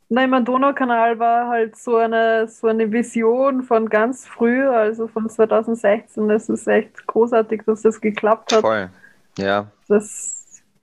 [0.09, 5.29] nein, mein Donaukanal war halt so eine, so eine Vision von ganz früh, also von
[5.29, 6.29] 2016.
[6.29, 8.61] Es ist echt großartig, dass das geklappt hat.
[8.61, 8.89] Voll.
[9.37, 10.34] Ja, Das,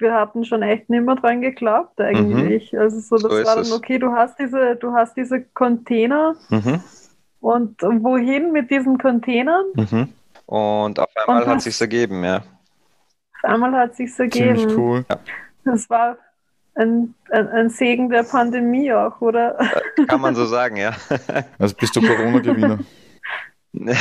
[0.03, 2.79] wir hatten schon echt nicht mehr dran geglaubt, eigentlich.
[2.79, 3.37] Also so, das Mhm.
[3.39, 3.73] So war dann, es.
[3.73, 6.83] okay, du hast diese, du hast diese Container mhm.
[7.41, 9.65] und wohin mit diesen Containern?
[9.75, 10.09] Mhm.
[10.47, 12.43] Und auf einmal Und hat was- sich's ergeben, ja.
[13.43, 14.59] Auf einmal hat sich's ergeben.
[14.59, 15.05] ziemlich cool.
[15.65, 16.17] Das war
[16.75, 19.57] ein, ein, ein Segen der Pandemie auch, oder?
[20.09, 20.93] Kann man so sagen, ja.
[21.59, 22.79] Also bist du Corona-Gewinner.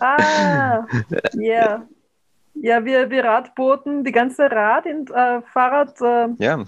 [0.00, 0.86] Ah,
[1.34, 1.82] ja.
[2.60, 6.64] Ja, wir, wir Radboten, die ganze Rad- und äh, Fahrradindustrie, ja,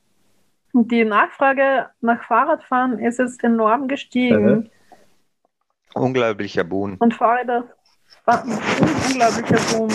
[0.72, 4.70] die Nachfrage nach Fahrradfahren ist jetzt enorm gestiegen.
[5.94, 6.96] unglaublicher Boon.
[6.98, 7.64] Und Fahrräder
[8.24, 8.58] war ein
[9.08, 9.90] unglaublicher Boom.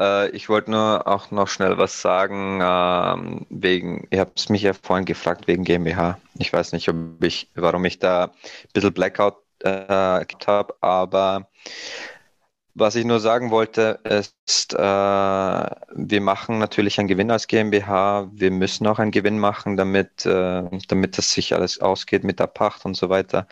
[0.00, 4.72] Äh, ich wollte nur auch noch schnell was sagen, ähm, wegen, ihr habt mich ja
[4.74, 6.18] vorhin gefragt wegen GmbH.
[6.38, 8.30] Ich weiß nicht, ob ich, warum ich da ein
[8.72, 11.48] bisschen Blackout äh, gehabt habe, aber
[12.78, 18.28] was ich nur sagen wollte, ist, äh, wir machen natürlich einen Gewinn als GmbH.
[18.32, 22.48] Wir müssen auch einen Gewinn machen, damit, äh, damit das sich alles ausgeht mit der
[22.48, 23.48] Pacht und so weiter.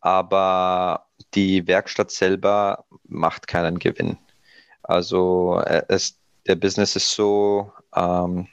[0.00, 4.18] Aber die Werkstatt selber macht keinen Gewinn.
[4.88, 8.48] Also äh, es, der Business ist so ähm,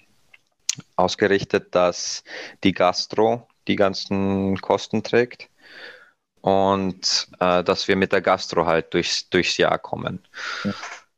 [0.96, 2.24] ausgerichtet, dass
[2.64, 5.50] die Gastro die ganzen Kosten trägt
[6.42, 10.20] und äh, dass wir mit der Gastro halt durchs, durchs Jahr kommen.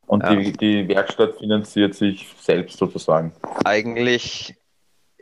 [0.06, 0.34] Und Ja.
[0.34, 3.32] die, die Werkstatt finanziert sich selbst sozusagen.
[3.64, 4.56] Eigentlich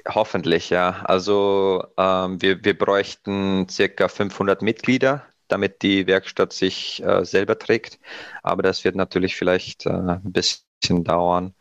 [0.07, 1.03] hoffentlich, ja.
[1.05, 7.99] Also ähm, wir, wir bräuchten circa 500 Mitglieder, damit die Werkstatt sich äh, selber trägt.
[8.43, 11.55] Aber das wird natürlich vielleicht äh, ein bisschen dauern.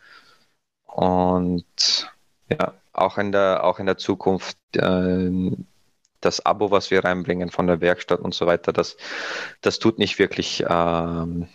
[0.85, 2.09] Und
[2.49, 5.51] ja, auch in der, auch in der Zukunft äh,
[6.21, 8.97] das Abo, was wir reinbringen von der Werkstatt und so weiter, das,
[9.61, 11.47] das tut nicht wirklich, ähm,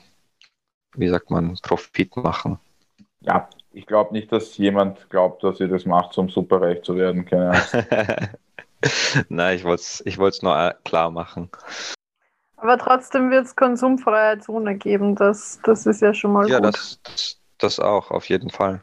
[0.94, 2.58] wie sagt man, Profit machen.
[3.20, 7.24] Ja, ich glaube nicht, dass jemand glaubt, dass ihr das macht, um superreich zu werden.
[7.24, 7.60] Keine.
[9.28, 11.50] Nein, ich wollte es ich nur klar machen.
[12.60, 15.14] Aber trotzdem wird es konsumfreie Zone geben.
[15.14, 16.66] Das, das ist ja schon mal ja, gut.
[16.66, 18.82] Ja, das, das, das, auch, auf jeden Fall.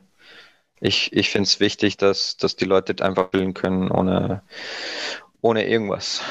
[0.80, 4.42] Ich, ich finde es wichtig, dass, dass die Leute einfach bilden können, ohne,
[5.42, 6.24] ohne irgendwas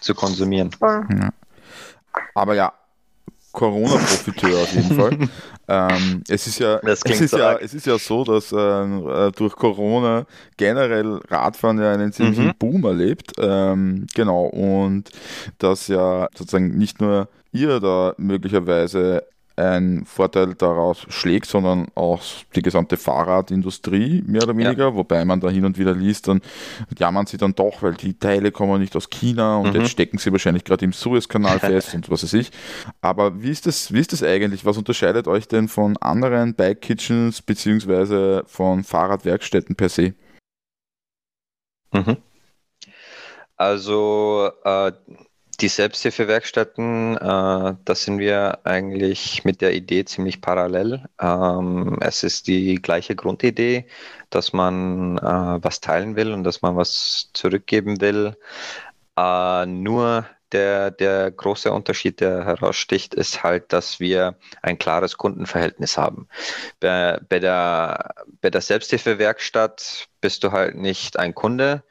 [0.00, 0.70] zu konsumieren.
[0.80, 1.30] Ja.
[2.34, 2.72] Aber ja,
[3.58, 5.18] Corona-Profiteur auf jeden Fall.
[5.68, 10.26] ähm, es, ist ja, es, ist ja, es ist ja so, dass äh, durch Corona
[10.56, 12.54] generell Radfahren ja einen ziemlichen mhm.
[12.58, 13.32] Boom erlebt.
[13.38, 15.10] Ähm, genau, und
[15.58, 19.24] dass ja sozusagen nicht nur ihr da möglicherweise
[19.58, 22.22] ein Vorteil daraus schlägt, sondern auch
[22.54, 24.94] die gesamte Fahrradindustrie mehr oder weniger, ja.
[24.94, 26.40] wobei man da hin und wieder liest, dann
[26.96, 29.80] jammern sie dann doch, weil die Teile kommen nicht aus China und mhm.
[29.80, 32.50] jetzt stecken sie wahrscheinlich gerade im Suezkanal fest und was weiß ich.
[33.00, 34.64] Aber wie ist das, wie ist das eigentlich?
[34.64, 40.14] Was unterscheidet euch denn von anderen Bike Kitchens beziehungsweise von Fahrradwerkstätten per se?
[41.92, 42.16] Mhm.
[43.56, 44.92] Also äh,
[45.60, 51.04] die Selbsthilfewerkstätten, äh, da sind wir eigentlich mit der Idee ziemlich parallel.
[51.20, 53.86] Ähm, es ist die gleiche Grundidee,
[54.30, 58.36] dass man äh, was teilen will und dass man was zurückgeben will.
[59.16, 65.98] Äh, nur der, der große Unterschied, der heraussticht, ist halt, dass wir ein klares Kundenverhältnis
[65.98, 66.28] haben.
[66.80, 71.82] Bei, bei, der, bei der Selbsthilfewerkstatt bist du halt nicht ein Kunde,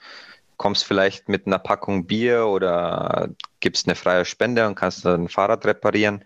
[0.58, 5.66] kommst vielleicht mit einer Packung Bier oder gibst eine freie Spende und kannst ein Fahrrad
[5.66, 6.24] reparieren.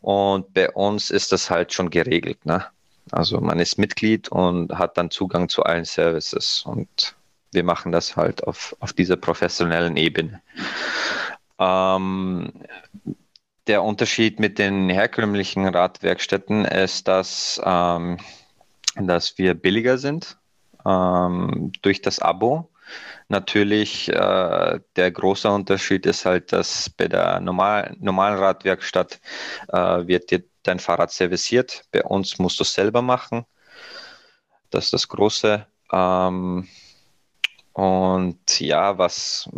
[0.00, 2.44] Und bei uns ist das halt schon geregelt.
[2.44, 2.64] Ne?
[3.10, 6.62] Also man ist Mitglied und hat dann Zugang zu allen Services.
[6.64, 7.14] Und
[7.52, 10.42] wir machen das halt auf, auf dieser professionellen Ebene.
[11.58, 12.52] Ähm,
[13.66, 18.18] der Unterschied mit den herkömmlichen Radwerkstätten ist, dass, ähm,
[18.96, 20.38] dass wir billiger sind
[20.86, 22.70] ähm, durch das Abo.
[23.28, 29.20] Natürlich, äh, der große Unterschied ist halt, dass bei der normal, normalen Radwerkstatt
[29.68, 31.84] äh, wird dir dein Fahrrad serviciert.
[31.92, 33.44] Bei uns musst du es selber machen.
[34.70, 35.66] Das ist das Große.
[35.92, 36.68] Ähm,
[37.74, 39.48] und ja, was,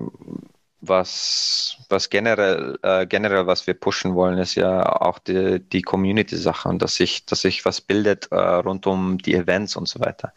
[0.81, 6.69] was, was generell, äh, generell, was wir pushen wollen, ist ja auch die, die Community-Sache
[6.69, 10.33] und dass sich, dass sich was bildet äh, rund um die Events und so weiter.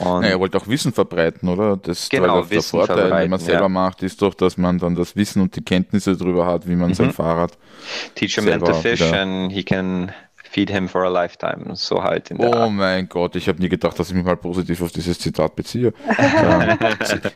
[0.00, 1.76] Und naja, ihr wollt auch Wissen verbreiten, oder?
[1.76, 3.68] Das genau, der Vorteil, wenn man selber ja.
[3.68, 6.90] macht, ist doch, dass man dann das Wissen und die Kenntnisse darüber hat, wie man
[6.90, 6.94] mhm.
[6.94, 7.56] sein Fahrrad.
[8.14, 10.12] Teach him to fish and he can
[10.52, 12.72] Feed him for a lifetime, so halt in der Oh Art.
[12.72, 15.94] mein Gott, ich habe nie gedacht, dass ich mich mal positiv auf dieses Zitat beziehe.
[16.18, 16.78] ähm,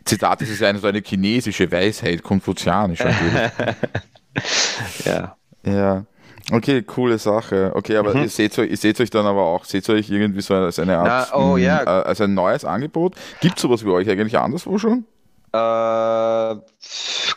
[0.05, 3.01] Zitat ist eine so eine chinesische Weisheit, konfuzianisch
[5.07, 5.35] ja.
[5.65, 6.05] Ja.
[6.53, 7.73] Okay, coole Sache.
[7.75, 8.25] Okay, aber mhm.
[8.25, 10.99] ihr, seht euch, ihr seht euch dann aber auch, seht euch irgendwie so als eine
[10.99, 11.85] Art, Na, oh, ja.
[11.85, 13.15] äh, als ein neues Angebot.
[13.41, 15.07] Gibt es sowas wie euch eigentlich anderswo schon?
[15.55, 16.57] Äh,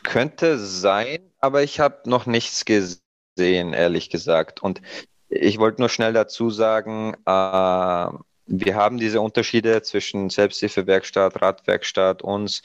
[0.04, 4.62] könnte sein, aber ich habe noch nichts gesehen, ehrlich gesagt.
[4.62, 4.82] Und
[5.30, 8.10] ich wollte nur schnell dazu sagen, äh,
[8.52, 12.64] wir haben diese Unterschiede zwischen Selbsthilfewerkstatt, Radwerkstatt, uns,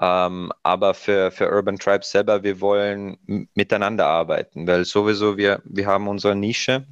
[0.00, 3.18] ähm, aber für, für Urban Tribes selber, wir wollen
[3.54, 6.86] miteinander arbeiten, weil sowieso wir, wir haben unsere Nische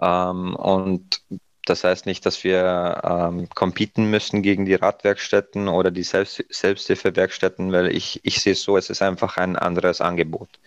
[0.00, 1.22] ähm, und
[1.66, 7.70] das heißt nicht, dass wir ähm, competen müssen gegen die Radwerkstätten oder die Selbst Selbsthilfewerkstätten,
[7.70, 10.58] weil ich, ich sehe es so, es ist einfach ein anderes Angebot.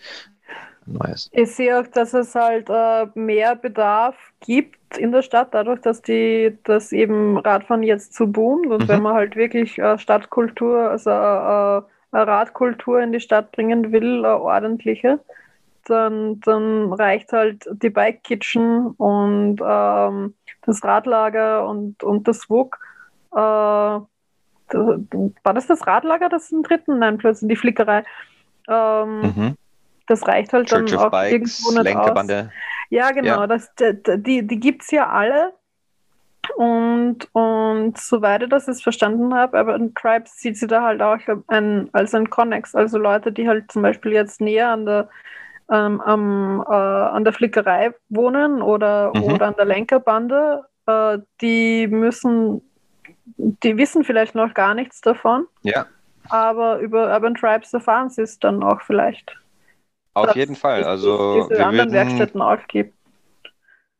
[0.86, 1.30] Neues.
[1.32, 6.02] Ich sehe auch, dass es halt äh, mehr Bedarf gibt in der Stadt, dadurch, dass
[6.02, 8.88] die, dass eben Radfahren jetzt so boomt und mhm.
[8.88, 14.24] wenn man halt wirklich äh, Stadtkultur, also äh, eine Radkultur in die Stadt bringen will,
[14.24, 15.20] eine ordentliche,
[15.86, 22.78] dann, dann reicht halt die Bike Kitchen und ähm, das Radlager und, und das WUK.
[23.32, 24.08] Äh, war
[25.42, 27.00] das das Radlager, das im dritten?
[27.00, 28.04] Nein, plötzlich die Flickerei.
[28.66, 29.56] Ähm, mhm
[30.06, 32.38] das reicht halt Church dann auch Bikes, irgendwo nicht Lenkerbande.
[32.46, 32.52] aus.
[32.90, 33.46] Ja, genau, ja.
[33.46, 35.52] Das, die, die gibt es ja alle.
[36.56, 41.00] Und, und soweit ich das jetzt verstanden habe, aber ein Tribe sieht sie da halt
[41.00, 45.08] auch ein, als ein Connex, also Leute, die halt zum Beispiel jetzt näher an der,
[45.70, 49.22] ähm, am, äh, an der Flickerei wohnen oder, mhm.
[49.22, 52.60] oder an der Lenkerbande, äh, die müssen,
[53.36, 55.46] die wissen vielleicht noch gar nichts davon.
[55.62, 55.86] Ja.
[56.28, 59.36] Aber über Urban Tribes erfahren sie es dann auch vielleicht.
[60.14, 60.84] Auf jeden Fall.
[60.84, 62.94] Also diese wir anderen würden, Werkstätten auch gibt.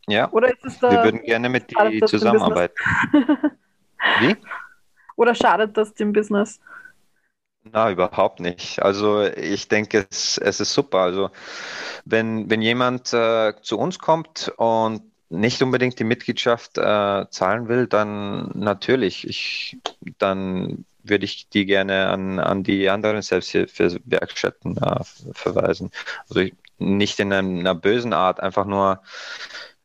[0.07, 0.31] Ja.
[0.31, 2.75] Oder ist es da, wir würden gerne mit dir zusammenarbeiten.
[4.21, 4.37] Wie?
[5.17, 6.61] Oder schadet das dem Business?
[7.65, 8.83] Na, überhaupt nicht.
[8.83, 10.99] Also ich denke, es, es ist super.
[10.99, 11.31] Also
[12.05, 17.87] wenn, wenn jemand äh, zu uns kommt und nicht unbedingt die Mitgliedschaft äh, zahlen will,
[17.87, 19.27] dann natürlich.
[19.27, 19.79] Ich,
[20.19, 25.91] dann würde ich die gerne an, an die anderen Selbsthilfewerkstätten äh, verweisen.
[26.29, 29.01] Also ich, nicht in einer, bösen Art, einfach nur,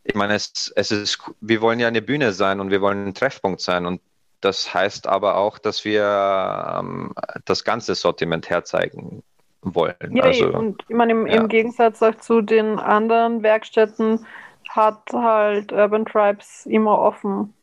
[0.03, 3.13] ich meine, es, es ist, wir wollen ja eine Bühne sein und wir wollen ein
[3.13, 4.01] Treffpunkt sein und
[4.41, 7.13] das heißt aber auch, dass wir ähm,
[7.45, 9.21] das ganze Sortiment herzeigen
[9.61, 10.15] wollen.
[10.15, 11.35] Ja, also, und ich meine, im, ja.
[11.35, 14.25] im Gegensatz auch zu den anderen Werkstätten
[14.69, 17.53] hat halt Urban Tribes immer offen.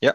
[0.00, 0.14] Ja,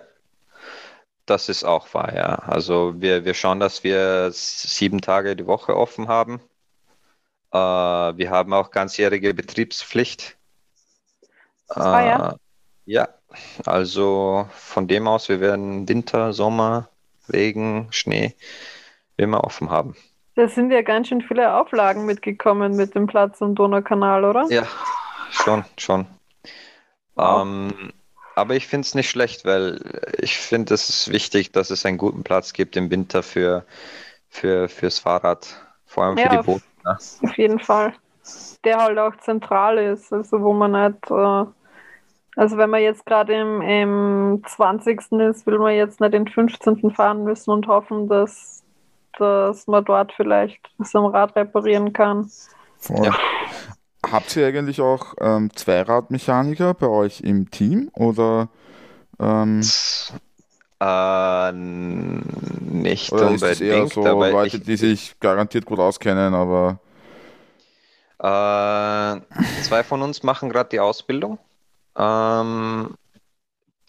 [1.25, 2.35] das ist auch wahr, ja.
[2.47, 6.41] Also wir, wir schauen, dass wir sieben Tage die Woche offen haben.
[7.51, 10.37] Äh, wir haben auch ganzjährige Betriebspflicht.
[11.69, 12.29] Ah, ja?
[12.29, 12.35] Äh,
[12.85, 13.09] ja,
[13.65, 16.89] also von dem aus, wir werden Winter, Sommer,
[17.31, 18.35] Regen, Schnee
[19.17, 19.95] immer offen haben.
[20.35, 24.45] Da sind ja ganz schön viele Auflagen mitgekommen mit dem Platz im Donaukanal, oder?
[24.49, 24.67] Ja,
[25.31, 26.05] schon, schon.
[27.15, 27.41] Wow.
[27.41, 27.93] Ähm,
[28.35, 29.79] aber ich finde es nicht schlecht, weil
[30.17, 33.65] ich finde, es ist wichtig, dass es einen guten Platz gibt im Winter für,
[34.29, 35.47] für, fürs Fahrrad,
[35.85, 36.65] vor allem ja, für die Boote.
[36.83, 36.97] Ne?
[37.23, 37.93] Auf jeden Fall.
[38.63, 41.45] Der halt auch zentral ist, also wo man nicht, äh,
[42.35, 44.99] also wenn man jetzt gerade im, im 20.
[45.11, 46.91] ist, will man jetzt nicht den 15.
[46.91, 48.63] fahren müssen und hoffen, dass,
[49.17, 52.29] dass man dort vielleicht sein Rad reparieren kann.
[52.79, 53.05] Voll.
[53.05, 53.15] Ja.
[54.11, 58.49] Habt ihr eigentlich auch ähm, Zweiradmechaniker bei euch im Team oder?
[59.19, 59.61] Ähm,
[60.79, 63.51] äh, nicht oder unbedingt.
[63.51, 66.79] Ist eher so Leute, ich, die sich garantiert gut auskennen, aber.
[68.19, 69.21] Äh,
[69.63, 71.39] zwei von uns machen gerade die Ausbildung.
[71.97, 72.95] Ähm,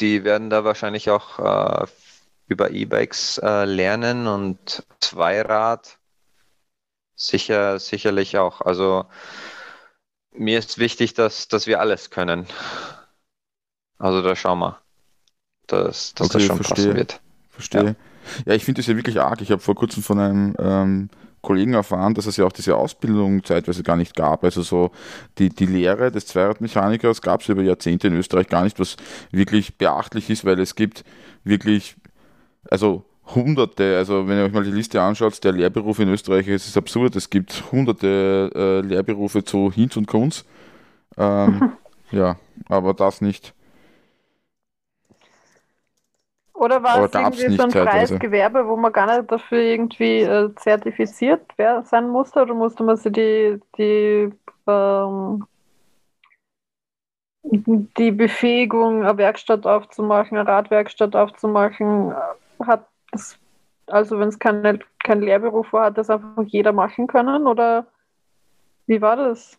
[0.00, 1.86] die werden da wahrscheinlich auch äh,
[2.48, 5.98] über E-Bikes äh, lernen und Zweirad
[7.16, 8.60] sicher, sicherlich auch.
[8.60, 9.06] Also
[10.38, 12.46] mir ist wichtig, dass, dass wir alles können.
[13.98, 14.78] Also da schauen wir,
[15.66, 16.84] dass, dass okay, das schon verstehe.
[16.86, 17.20] passen wird.
[17.50, 17.84] Verstehe.
[17.84, 17.94] Ja,
[18.46, 19.40] ja ich finde das ja wirklich arg.
[19.40, 21.10] Ich habe vor kurzem von einem ähm,
[21.46, 24.44] Kollegen erfahren, dass es ja auch diese Ausbildung zeitweise gar nicht gab.
[24.44, 24.90] Also so
[25.38, 28.96] die, die Lehre des Zweiradmechanikers gab es über Jahrzehnte in Österreich gar nicht, was
[29.30, 31.04] wirklich beachtlich ist, weil es gibt
[31.44, 31.96] wirklich,
[32.70, 33.04] also
[33.34, 36.76] hunderte, also wenn ihr euch mal die Liste anschaut, der Lehrberufe in Österreich, es ist
[36.76, 40.44] absurd, es gibt hunderte äh, Lehrberufe zu Hinz und Kunz.
[41.16, 41.72] Ähm,
[42.12, 42.36] ja,
[42.68, 43.52] aber das nicht.
[46.54, 50.54] Oder war es irgendwie so ein freies Gewerbe, wo man gar nicht dafür irgendwie äh,
[50.54, 52.40] zertifiziert sein musste?
[52.40, 54.30] Oder musste man sich die, die,
[54.66, 55.44] ähm,
[57.42, 62.86] die Befähigung, eine Werkstatt aufzumachen, eine Radwerkstatt aufzumachen, äh, hat
[63.86, 67.46] also wenn es keine, kein Lehrberuf war, hat das einfach jeder machen können?
[67.46, 67.86] Oder
[68.86, 69.58] wie war das?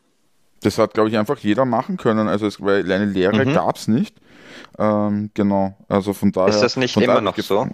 [0.61, 2.27] Das hat, glaube ich, einfach jeder machen können.
[2.27, 3.53] Also es, weil eine Lehre mhm.
[3.53, 4.19] gab es nicht.
[4.79, 6.49] Ähm, genau, also von daher.
[6.49, 7.67] Ist das nicht immer noch so?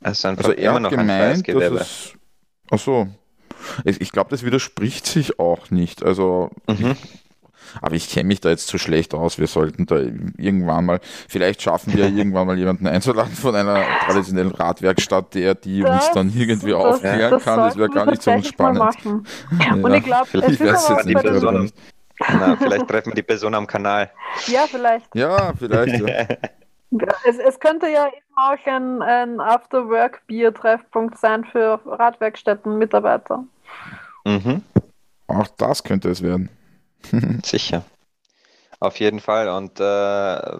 [0.00, 2.14] Es ist also er immer noch gemeint, ein dass es,
[2.70, 3.08] ach so.
[3.84, 6.04] Ich, ich glaube, das widerspricht sich auch nicht.
[6.04, 6.96] Also mhm.
[7.80, 9.38] Aber ich kenne mich da jetzt zu schlecht aus.
[9.38, 14.52] Wir sollten da irgendwann mal, vielleicht schaffen wir irgendwann mal jemanden einzuladen von einer traditionellen
[14.52, 17.58] Radwerkstatt, der die das, uns dann irgendwie das, aufklären das kann.
[17.58, 18.94] Das wäre gar nicht so spannend.
[19.60, 21.70] Ja, Und ich glaube, Person
[22.18, 24.10] na, vielleicht treffen wir die Person am Kanal.
[24.46, 25.14] Ja, vielleicht.
[25.14, 26.00] Ja, vielleicht.
[26.00, 26.26] Ja.
[27.24, 33.44] Es, es, könnte ja eben auch ein, ein After-Work-Bier-Treffpunkt sein für Radwerkstätten-Mitarbeiter.
[34.24, 34.62] Mhm.
[35.26, 36.48] Auch das könnte es werden.
[37.44, 37.84] Sicher.
[38.80, 39.48] Auf jeden Fall.
[39.48, 40.58] Und äh,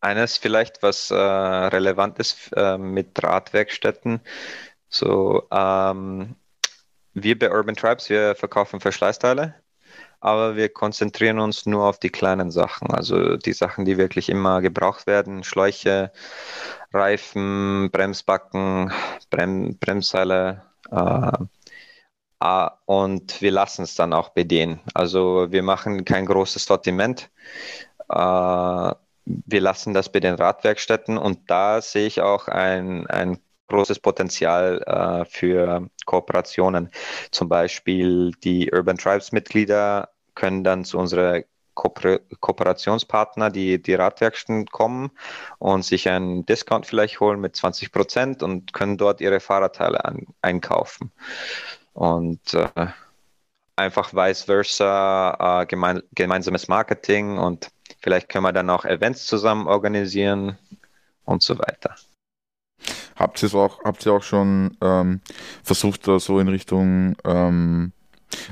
[0.00, 4.20] eines vielleicht, was äh, relevant ist äh, mit Radwerkstätten,
[4.88, 6.36] so ähm,
[7.14, 9.54] wir bei Urban Tribes, wir verkaufen Verschleißteile,
[10.20, 14.60] aber wir konzentrieren uns nur auf die kleinen Sachen, also die Sachen, die wirklich immer
[14.60, 16.12] gebraucht werden, Schläuche,
[16.92, 18.92] Reifen, Bremsbacken,
[19.30, 21.32] Brem Bremsseile, äh,
[22.38, 24.80] und wir lassen es dann auch bei denen.
[24.94, 27.30] Also wir machen kein großes Sortiment.
[28.12, 28.92] Uh,
[29.24, 34.84] wir lassen das bei den Radwerkstätten und da sehe ich auch ein, ein großes Potenzial
[34.88, 36.90] uh, für Kooperationen.
[37.32, 41.42] Zum Beispiel die Urban Tribes Mitglieder können dann zu unserer
[41.74, 45.10] Kooper Kooperationspartner, die die Radwerkstätten kommen
[45.58, 50.26] und sich einen Discount vielleicht holen mit 20 Prozent und können dort ihre Fahrradteile an,
[50.40, 51.12] einkaufen
[51.96, 52.88] und äh,
[53.74, 57.70] einfach vice versa, äh, gemein, gemeinsames Marketing und
[58.00, 60.58] vielleicht können wir dann auch Events zusammen organisieren
[61.24, 61.96] und so weiter.
[63.16, 65.20] Habt ihr auch, habt ihr auch schon ähm,
[65.62, 67.92] versucht, da so in Richtung ähm,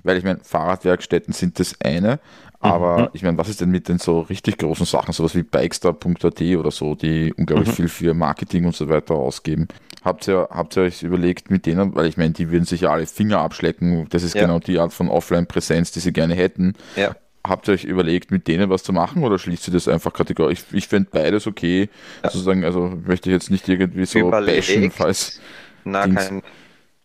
[0.05, 2.21] Weil ich meine, Fahrradwerkstätten sind das eine,
[2.61, 3.09] aber mhm.
[3.13, 6.71] ich meine, was ist denn mit den so richtig großen Sachen, sowas wie Bikestar.at oder
[6.71, 7.75] so, die unglaublich mhm.
[7.75, 9.69] viel für Marketing und so weiter ausgeben?
[10.05, 12.91] Habt ihr, habt ihr euch überlegt mit denen, weil ich meine, die würden sich ja
[12.91, 14.43] alle Finger abschlecken, das ist ja.
[14.43, 16.75] genau die Art von Offline-Präsenz, die sie gerne hätten.
[16.95, 17.17] Ja.
[17.47, 20.65] Habt ihr euch überlegt, mit denen was zu machen oder schließt ihr das einfach kategorisch?
[20.69, 21.89] Ich, ich fände beides okay,
[22.23, 22.31] ja.
[22.31, 24.67] sozusagen, also möchte ich jetzt nicht irgendwie so Überlegt.
[24.67, 25.41] bashen, falls.
[25.85, 26.43] Na, kein,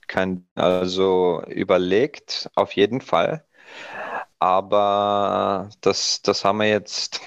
[0.08, 3.46] kein, also überlegt auf jeden Fall.
[4.40, 7.22] Aber das, das haben wir jetzt,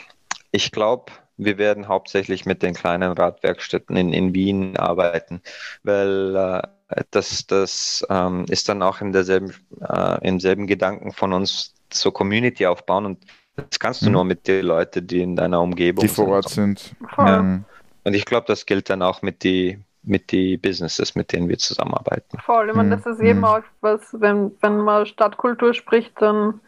[0.50, 5.40] ich glaube, wir werden hauptsächlich mit den kleinen Radwerkstätten in, in Wien arbeiten,
[5.82, 11.32] weil äh, das, das ähm, ist dann auch in derselben, äh, im selben Gedanken von
[11.32, 13.24] uns so Community aufbauen und
[13.56, 14.12] das kannst du mhm.
[14.12, 16.78] nur mit den Leuten, die in deiner Umgebung die vor Ort sind.
[16.78, 16.96] sind.
[17.18, 17.42] Ja.
[17.42, 17.64] Mhm.
[18.04, 21.58] Und ich glaube, das gilt dann auch mit die mit die Businesses, mit denen wir
[21.58, 22.38] zusammenarbeiten.
[22.40, 23.44] Voll, ich meine, das ist eben mhm.
[23.44, 26.60] auch was, wenn, wenn man Stadtkultur spricht, dann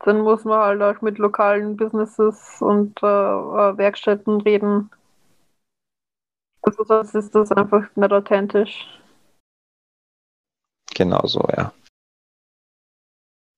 [0.00, 4.90] dann muss man halt auch mit lokalen Businesses und äh, äh, Werkstätten reden.
[6.62, 8.86] Also sonst ist das einfach nicht authentisch.
[10.94, 11.72] Genau so, ja.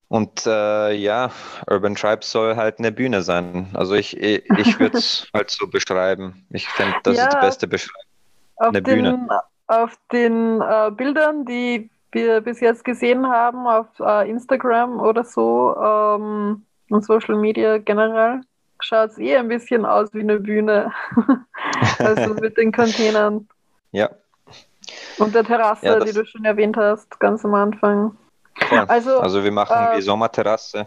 [0.08, 1.30] Und äh, ja,
[1.68, 3.70] Urban Tribe soll halt eine Bühne sein.
[3.74, 6.44] Also ich, ich, ich würde es halt so beschreiben.
[6.50, 8.10] Ich finde, das ja, ist die beste Beschreibung.
[8.56, 9.28] Eine den, Bühne.
[9.68, 15.74] Auf den äh, Bildern, die wir bis jetzt gesehen haben auf äh, Instagram oder so
[15.76, 18.40] ähm, und Social Media generell,
[18.80, 20.92] schaut es eh ein bisschen aus wie eine Bühne.
[21.98, 23.48] also mit den Containern.
[23.92, 24.10] Ja.
[25.18, 28.16] Und der Terrasse, ja, die du schon erwähnt hast, ganz am Anfang.
[28.70, 30.86] Ja, also, also wir machen äh, die Sommerterrasse.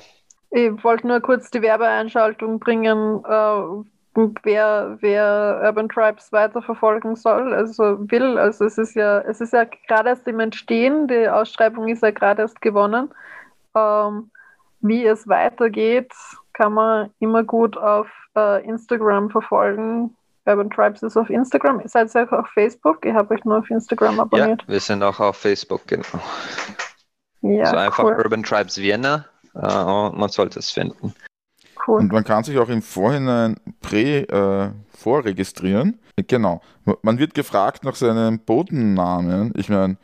[0.49, 8.09] Ich wollte nur kurz die Werbeeinschaltung bringen, äh, wer, wer Urban Tribes weiterverfolgen soll, also
[8.11, 8.37] will.
[8.37, 12.11] Also es ist ja, es ist ja gerade erst im Entstehen, die Ausschreibung ist ja
[12.11, 13.09] gerade erst gewonnen.
[13.75, 14.29] Ähm,
[14.81, 16.11] wie es weitergeht,
[16.53, 20.15] kann man immer gut auf äh, Instagram verfolgen.
[20.45, 21.79] Urban Tribes ist auf Instagram.
[21.79, 23.05] Ihr seid auch auf Facebook.
[23.05, 24.61] Ich habe euch nur auf Instagram abonniert.
[24.63, 26.05] Ja, wir sind auch auf Facebook, genau.
[27.41, 28.13] Ja, also einfach cool.
[28.17, 31.13] Urban Tribes Vienna äh, und man sollte es finden.
[31.85, 31.99] Cool.
[31.99, 35.99] Und man kann sich auch im Vorhinein prä äh, vorregistrieren.
[36.27, 36.61] Genau.
[37.01, 39.53] Man wird gefragt nach seinem Botennamen.
[39.55, 39.97] Ich meine,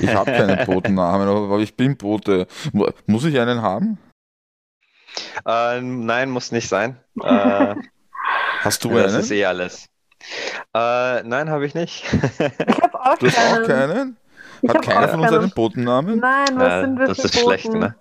[0.00, 2.46] ich habe keinen Botennamen, aber ich bin Bote.
[3.06, 3.98] Muss ich einen haben?
[5.46, 6.98] Äh, nein, muss nicht sein.
[7.22, 7.74] Äh,
[8.60, 9.02] Hast du einen?
[9.02, 9.88] Das ist eh alles.
[10.72, 12.04] Äh, nein, habe ich nicht.
[12.38, 14.16] ich habe auch du hast auch keinen?
[14.68, 16.20] Hat keiner von uns einen Botennamen?
[16.20, 17.46] Nein, was ja, sind wir Das ist Boten?
[17.46, 17.94] schlecht, ne?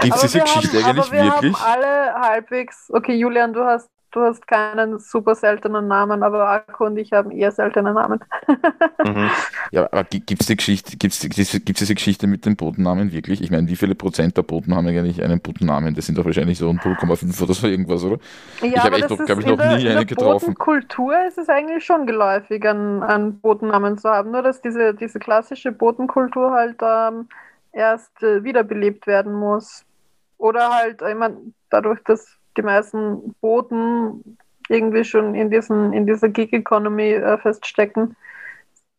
[0.00, 1.60] Gibt es diese Geschichte haben, eigentlich aber wir wirklich?
[1.60, 2.90] Haben alle halbwegs.
[2.92, 7.30] Okay, Julian, du hast du hast keinen super seltenen Namen, aber Akku und ich haben
[7.30, 8.20] eher seltene Namen.
[9.04, 9.30] mhm.
[9.70, 13.42] Ja, aber gibt es die Geschichte, gibt's, gibt's diese Geschichte mit den Botennamen wirklich?
[13.42, 15.94] Ich meine, wie viele Prozent der Boten haben eigentlich einen Botennamen?
[15.94, 18.18] Das sind doch wahrscheinlich so 0,5 oder so irgendwas, oder?
[18.60, 20.48] Ja, ich habe echt, glaube ich, noch der, nie einen getroffen.
[20.48, 24.60] In der Botenkultur ist es eigentlich schon geläufig, einen, einen Botennamen zu haben, nur dass
[24.62, 27.28] diese, diese klassische Botenkultur halt ähm,
[27.72, 29.84] erst äh, wiederbelebt werden muss.
[30.38, 31.38] Oder halt, ich meine,
[31.70, 34.38] dadurch, dass die meisten Boten
[34.68, 38.16] irgendwie schon in, diesen, in dieser Gig-Economy äh, feststecken.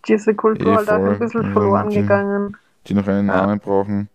[0.08, 2.58] Diese Kultur eh, halt auch ein bisschen verloren die, gegangen.
[2.88, 3.36] Die noch einen ja.
[3.36, 4.10] Namen brauchen.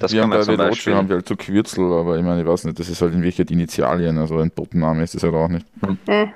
[0.00, 2.64] Das wir haben bei Veloce haben wir halt so Kürzel, aber ich meine, ich weiß
[2.64, 5.66] nicht, das ist halt in Wirklichkeit Initialien, also ein Botenname ist das halt auch nicht.
[5.84, 5.98] Hm.
[6.06, 6.26] Äh.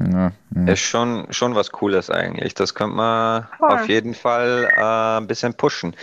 [0.00, 0.72] Ja, ja.
[0.72, 2.54] Ist schon, schon was Cooles eigentlich.
[2.54, 3.70] Das könnte man Voll.
[3.70, 5.94] auf jeden Fall äh, ein bisschen pushen.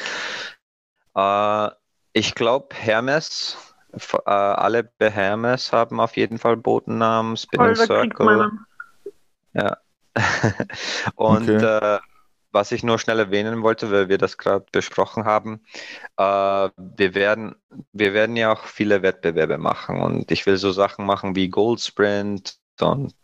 [1.14, 1.70] Äh,
[2.14, 3.58] ich glaube, Hermes
[3.92, 8.52] äh, alle Bahamas haben auf jeden Fall Botennamen, Spinning Circle.
[9.54, 9.78] Ja.
[11.16, 11.96] Und okay.
[11.96, 12.00] äh,
[12.52, 15.62] was ich nur schnell erwähnen wollte, weil wir das gerade besprochen haben,
[16.18, 17.56] äh, wir, werden,
[17.94, 21.80] wir werden ja auch viele Wettbewerbe machen und ich will so Sachen machen wie Gold
[21.80, 23.16] Sprint und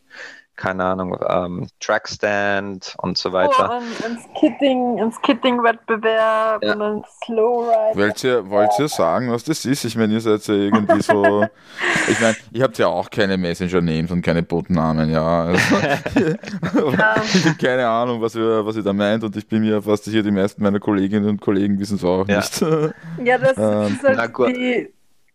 [0.57, 3.69] keine Ahnung, ähm, Trackstand und so weiter.
[3.69, 6.73] Oh, ein, ein Skitting, ein Skitting-Wettbewerb ja.
[6.73, 7.97] und ein Slowride.
[7.97, 9.85] Wollt ihr, wollt ihr sagen, was das ist?
[9.85, 11.45] Ich meine, ihr seid ja irgendwie so.
[12.09, 15.45] ich meine, ihr habt ja auch keine Messenger-Names und keine Botennamen, ja.
[15.45, 17.15] Also, ja.
[17.23, 20.05] ich habe keine Ahnung, was ihr, was ihr da meint und ich bin mir fast
[20.05, 22.37] sicher, die meisten meiner Kolleginnen und Kollegen wissen es auch ja.
[22.37, 22.61] nicht.
[23.23, 24.89] ja, das ähm, ist halt die,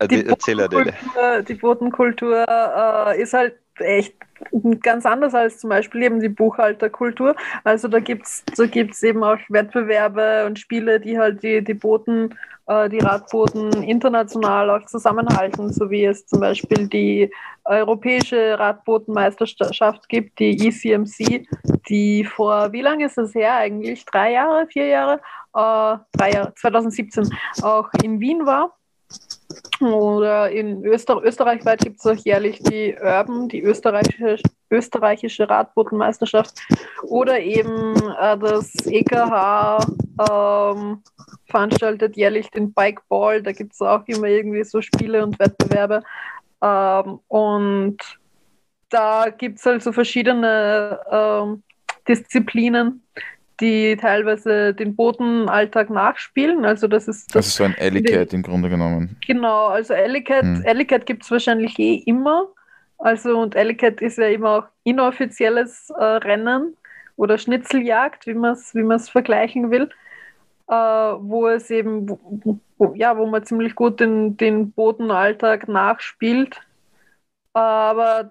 [0.08, 4.14] die, Botenkultur, die Botenkultur äh, ist halt echt
[4.82, 7.36] ganz anders als zum Beispiel eben die Buchhalterkultur.
[7.64, 11.74] Also da gibt es da gibt's eben auch Wettbewerbe und Spiele, die halt die, die
[11.74, 12.34] Booten,
[12.66, 17.32] äh, die Radbooten international auch zusammenhalten, so wie es zum Beispiel die
[17.64, 21.46] europäische Radbotenmeisterschaft gibt, die ECMC,
[21.88, 24.04] die vor, wie lange ist das her eigentlich?
[24.06, 25.20] Drei Jahre, vier Jahre?
[25.54, 27.30] Äh, drei Jahre, 2017
[27.62, 28.76] auch in Wien war.
[29.80, 34.38] Oder in Öster österreichweit gibt es auch jährlich die Urban, die österreichische,
[34.70, 36.60] österreichische Radbotenmeisterschaft.
[37.02, 39.86] Oder eben äh, das EKH
[40.30, 41.02] ähm,
[41.50, 43.42] veranstaltet jährlich den Bikeball.
[43.42, 46.02] Da gibt es auch immer irgendwie so Spiele und Wettbewerbe.
[46.62, 47.98] Ähm, und
[48.88, 51.62] da gibt es halt so verschiedene ähm,
[52.06, 53.02] Disziplinen,
[53.62, 56.64] die teilweise den Bodenalltag nachspielen.
[56.64, 59.16] Also das ist das, das ist so ein Ellicat im Grunde genommen.
[59.26, 60.62] Genau, also Ellicat, hm.
[60.64, 62.48] Ellicat gibt es wahrscheinlich eh immer.
[62.98, 66.76] Also und Ellicat ist ja immer auch inoffizielles äh, Rennen
[67.16, 69.88] oder Schnitzeljagd, wie man es wie vergleichen will,
[70.68, 76.60] äh, wo es eben, wo, wo, ja, wo man ziemlich gut den, den Bodenalltag nachspielt.
[77.52, 78.30] Aber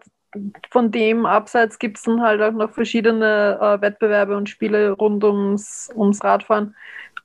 [0.69, 5.23] von dem abseits gibt es dann halt auch noch verschiedene äh, Wettbewerbe und Spiele rund
[5.23, 6.75] ums, ums Radfahren,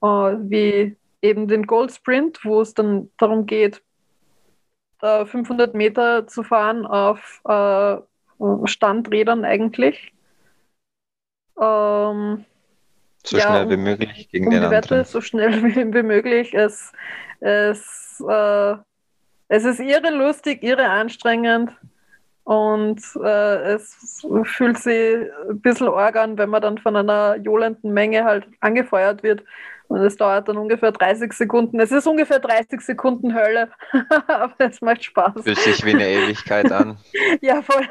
[0.02, 3.82] äh, wie eben den Gold Sprint, wo es dann darum geht,
[5.02, 7.96] äh, 500 Meter zu fahren auf äh,
[8.66, 10.12] Standrädern eigentlich.
[11.60, 12.44] Ähm,
[13.24, 15.04] so ja, schnell wie möglich gegen um den die Wette, anderen.
[15.04, 16.54] So schnell wie, wie möglich.
[16.54, 16.92] Es,
[17.40, 18.74] es, äh,
[19.48, 21.72] es ist irre lustig, irre anstrengend.
[22.46, 25.16] Und äh, es fühlt sich
[25.50, 29.42] ein bisschen arg an, wenn man dann von einer johlenden Menge halt angefeuert wird.
[29.88, 31.80] Und es dauert dann ungefähr 30 Sekunden.
[31.80, 33.70] Es ist ungefähr 30 Sekunden Hölle,
[34.28, 35.42] aber es macht Spaß.
[35.42, 36.98] Fühlt sich wie eine Ewigkeit an.
[37.40, 37.88] ja, voll.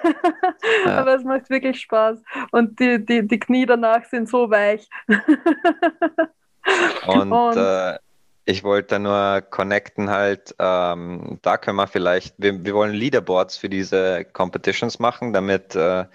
[0.85, 0.99] Ja.
[0.99, 2.23] aber es macht wirklich Spaß.
[2.51, 4.87] Und die, die, die Knie danach sind so weich.
[7.07, 7.97] Und, Und äh,
[8.45, 13.69] ich wollte nur connecten halt, ähm, da können wir vielleicht, wir, wir wollen Leaderboards für
[13.69, 16.05] diese Competitions machen, damit, äh,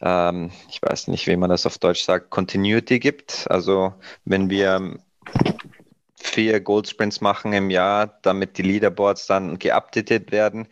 [0.00, 3.46] ähm, ich weiß nicht, wie man das auf Deutsch sagt, Continuity gibt.
[3.50, 3.94] Also
[4.24, 4.98] wenn wir
[6.18, 10.68] vier Gold Sprints machen im Jahr, damit die Leaderboards dann geupdatet werden.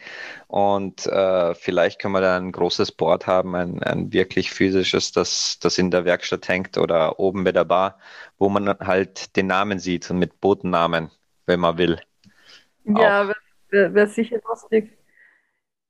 [0.48, 5.58] Und äh, vielleicht können wir da ein großes Board haben, ein, ein wirklich physisches, das,
[5.60, 7.98] das in der Werkstatt hängt oder oben bei der Bar,
[8.38, 11.10] wo man halt den Namen sieht und mit Botennamen,
[11.46, 12.00] wenn man will.
[12.84, 13.32] Ja,
[13.70, 14.96] wäre wär sicher lustig.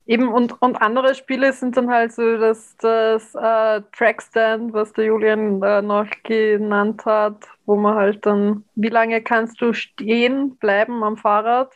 [0.06, 5.06] Eben, und, und andere Spiele sind dann halt so das, das äh, Trackstand, was der
[5.06, 11.02] Julian äh, noch genannt hat, wo man halt dann, wie lange kannst du stehen bleiben
[11.02, 11.72] am Fahrrad,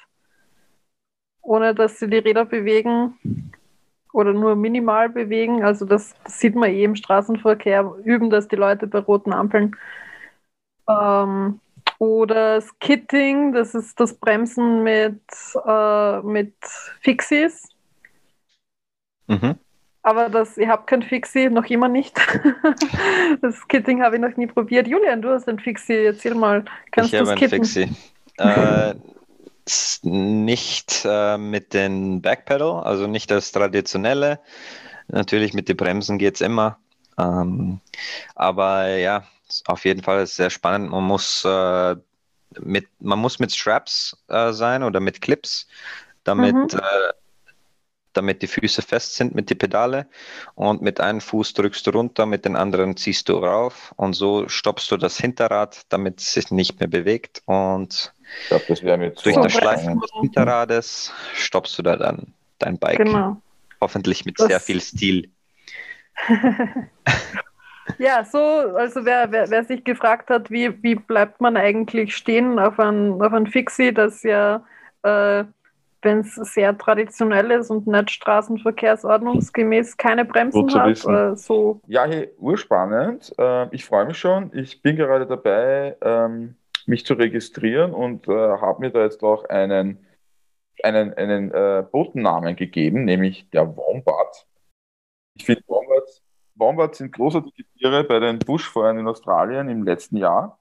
[1.41, 3.51] ohne dass sie die Räder bewegen
[4.13, 5.65] oder nur minimal bewegen.
[5.65, 9.75] Also das, das sieht man eh im Straßenverkehr, üben das die Leute bei roten Ampeln.
[10.87, 11.61] Ähm,
[11.99, 15.23] oder Skitting, das ist das Bremsen mit,
[15.67, 16.55] äh, mit
[17.01, 17.75] Fixies
[19.29, 19.55] Mhm.
[20.03, 22.17] Aber das, ihr habt kein Fixie, noch immer nicht.
[23.43, 24.87] das Kitting habe ich noch nie probiert.
[24.87, 26.65] Julian, du hast ein Fixie, erzähl mal.
[26.93, 27.91] Kannst ich habe ein Fixie.
[28.39, 28.95] äh,
[30.03, 34.41] nicht äh, mit den Backpedal, also nicht das traditionelle.
[35.09, 36.79] Natürlich mit den Bremsen geht es immer.
[37.19, 37.81] Ähm,
[38.35, 39.25] aber ja,
[39.67, 40.91] auf jeden Fall ist es sehr spannend.
[40.91, 41.97] Man muss, äh,
[42.61, 45.67] mit, man muss mit Straps äh, sein oder mit Clips,
[46.25, 46.81] damit mhm.
[48.19, 50.09] Damit die Füße fest sind mit den Pedale
[50.57, 54.49] und mit einem Fuß drückst du runter, mit den anderen ziehst du rauf und so
[54.49, 58.13] stoppst du das Hinterrad, damit es sich nicht mehr bewegt und
[58.49, 62.99] glaub, durch das Schleifen des Hinterrades stoppst du da dann dein Bike.
[62.99, 63.41] Genau.
[63.81, 65.31] Hoffentlich mit das sehr viel Stil.
[67.99, 72.59] ja, so, also wer, wer, wer, sich gefragt hat, wie, wie bleibt man eigentlich stehen
[72.59, 74.65] auf ein, auf ein Fixie, das ja
[75.05, 75.45] äh,
[76.03, 81.05] wenn es sehr traditionell ist und nicht straßenverkehrsordnungsgemäß keine Bremsen hat.
[81.05, 81.81] Äh, so.
[81.87, 83.33] Ja, hey, urspannend.
[83.39, 84.51] Äh, ich freue mich schon.
[84.55, 86.55] Ich bin gerade dabei, ähm,
[86.87, 90.07] mich zu registrieren und äh, habe mir da jetzt auch einen,
[90.83, 94.47] einen, einen äh, Botennamen gegeben, nämlich der Wombat.
[95.35, 96.23] Ich finde Wombats,
[96.55, 100.59] Wombats sind großartige Tiere bei den Buschfeuern in Australien im letzten Jahr.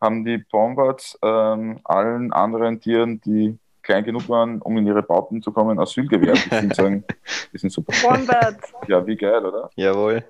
[0.00, 5.42] Haben die Wombats ähm, allen anderen Tieren, die klein genug waren, um in ihre Bauten
[5.42, 6.38] zu kommen, Asyl gewährt.
[6.46, 7.04] Ich würde sagen,
[7.52, 7.92] die sind super.
[7.92, 8.56] Wombat.
[8.88, 9.70] Ja, wie geil, oder?
[9.76, 10.24] Jawohl.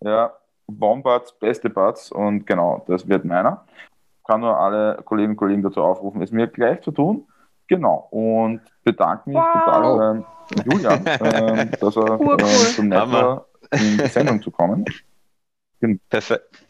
[0.00, 0.32] Ja,
[0.66, 3.64] Wombats, beste Bats und genau, das wird meiner.
[4.26, 7.26] Kann nur alle Kolleginnen und Kollegen dazu aufrufen, es mir gleich zu tun.
[7.66, 9.52] Genau, und bedanke mich Wow.
[9.64, 10.24] total beim
[10.64, 13.12] Julian, ähm, dass er ähm, nett Hammer.
[13.12, 14.84] war, in die Sendung zu kommen.
[16.08, 16.64] Perfekt.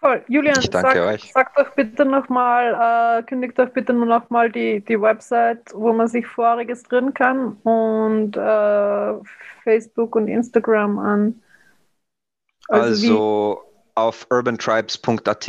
[0.00, 0.24] Voll.
[0.28, 1.32] Julian, Ich danke sag, euch.
[1.34, 6.08] sag doch bitte nochmal, äh, kündigt doch bitte nur nochmal die, die Website, wo man
[6.08, 9.14] sich vorregistrieren kann und äh,
[9.62, 11.42] Facebook und Instagram an.
[12.68, 13.62] Also,
[13.94, 15.48] auf urbantribes.at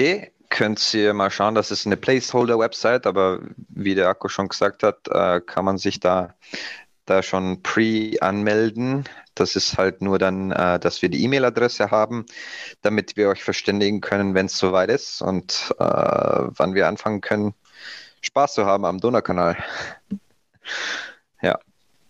[0.49, 3.39] könnt ihr mal schauen, das ist eine Placeholder-Website, aber
[3.69, 6.33] wie der Akku schon gesagt hat, äh, kann man sich da,
[7.11, 9.05] da schon pre-anmelden.
[9.35, 12.25] Das ist halt nur dann, äh, dass wir die E-Mail-Adresse haben,
[12.81, 17.53] damit wir euch verständigen können, wenn es soweit ist und äh, wann wir anfangen können,
[18.21, 19.57] Spaß zu haben am Donaukanal.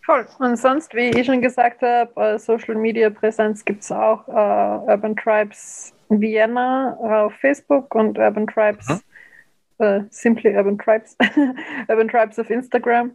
[0.04, 0.28] Voll.
[0.39, 4.28] Und sonst, wie ich schon gesagt habe, äh, Social Media Präsenz gibt es auch.
[4.28, 9.86] Äh, Urban Tribes Vienna auf Facebook und Urban Tribes, Mhm.
[9.86, 11.16] äh, Simply Urban Tribes,
[11.88, 13.12] Urban Tribes auf Instagram.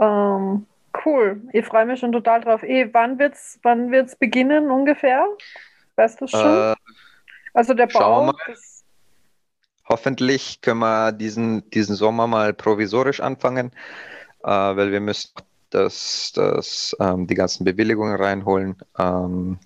[0.00, 0.66] Ähm,
[1.04, 1.42] cool.
[1.52, 2.62] Ich freue mich schon total drauf.
[2.62, 5.26] Eh, wann wird's, wann wird's beginnen ungefähr?
[5.96, 6.40] Weißt du schon?
[6.40, 6.74] Äh,
[7.52, 8.32] also der Bau.
[9.86, 13.70] Hoffentlich können wir diesen, diesen Sommer mal provisorisch anfangen,
[14.42, 15.30] äh, weil wir müssen
[15.70, 19.58] das, das, ähm, die ganzen Bewilligungen reinholen ähm,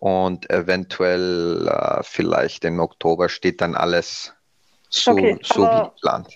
[0.00, 4.34] und eventuell äh, vielleicht im Oktober steht dann alles
[4.88, 6.28] so, Okay, so wie geplant.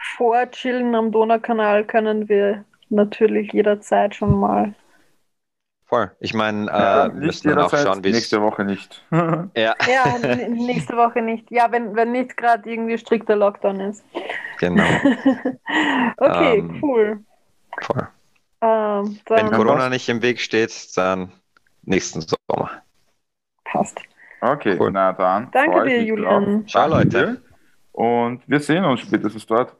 [0.00, 4.74] Vor Chillen am Donaukanal können wir natürlich jederzeit schon mal.
[5.86, 6.10] Voll.
[6.20, 8.16] Ich meine, Ja, äh, müssen dann auch schauen, wie es.
[8.16, 9.02] nächste Woche nicht.
[9.56, 10.18] Ja, Ja,
[10.48, 11.50] nächste Woche nicht.
[11.50, 14.04] Ja, wenn, wenn nicht gerade irgendwie strikter Lockdown ist.
[14.56, 14.84] genau.
[16.18, 17.24] okay, Ähm, cool.
[17.80, 18.08] Voll.
[18.60, 21.32] Ähm, Wenn Corona nicht im Weg steht, dann
[21.82, 22.82] nächsten Sommer.
[23.64, 24.00] passt.
[24.40, 24.90] Okay, Cool.
[24.92, 25.50] na dann.
[25.52, 26.66] Danke dir, Julian.
[26.68, 27.42] Ciao, Leute.
[27.92, 29.76] Und wir sehen uns spätestens dort.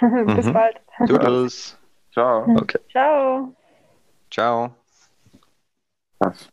[0.34, 0.52] Bis Mhm.
[0.52, 0.76] bald.
[1.06, 1.76] Doodles.
[2.12, 2.50] Ciao.
[2.56, 2.78] Okay.
[2.92, 3.54] Ciao.
[4.30, 4.74] Ciao.
[6.20, 6.52] Passt.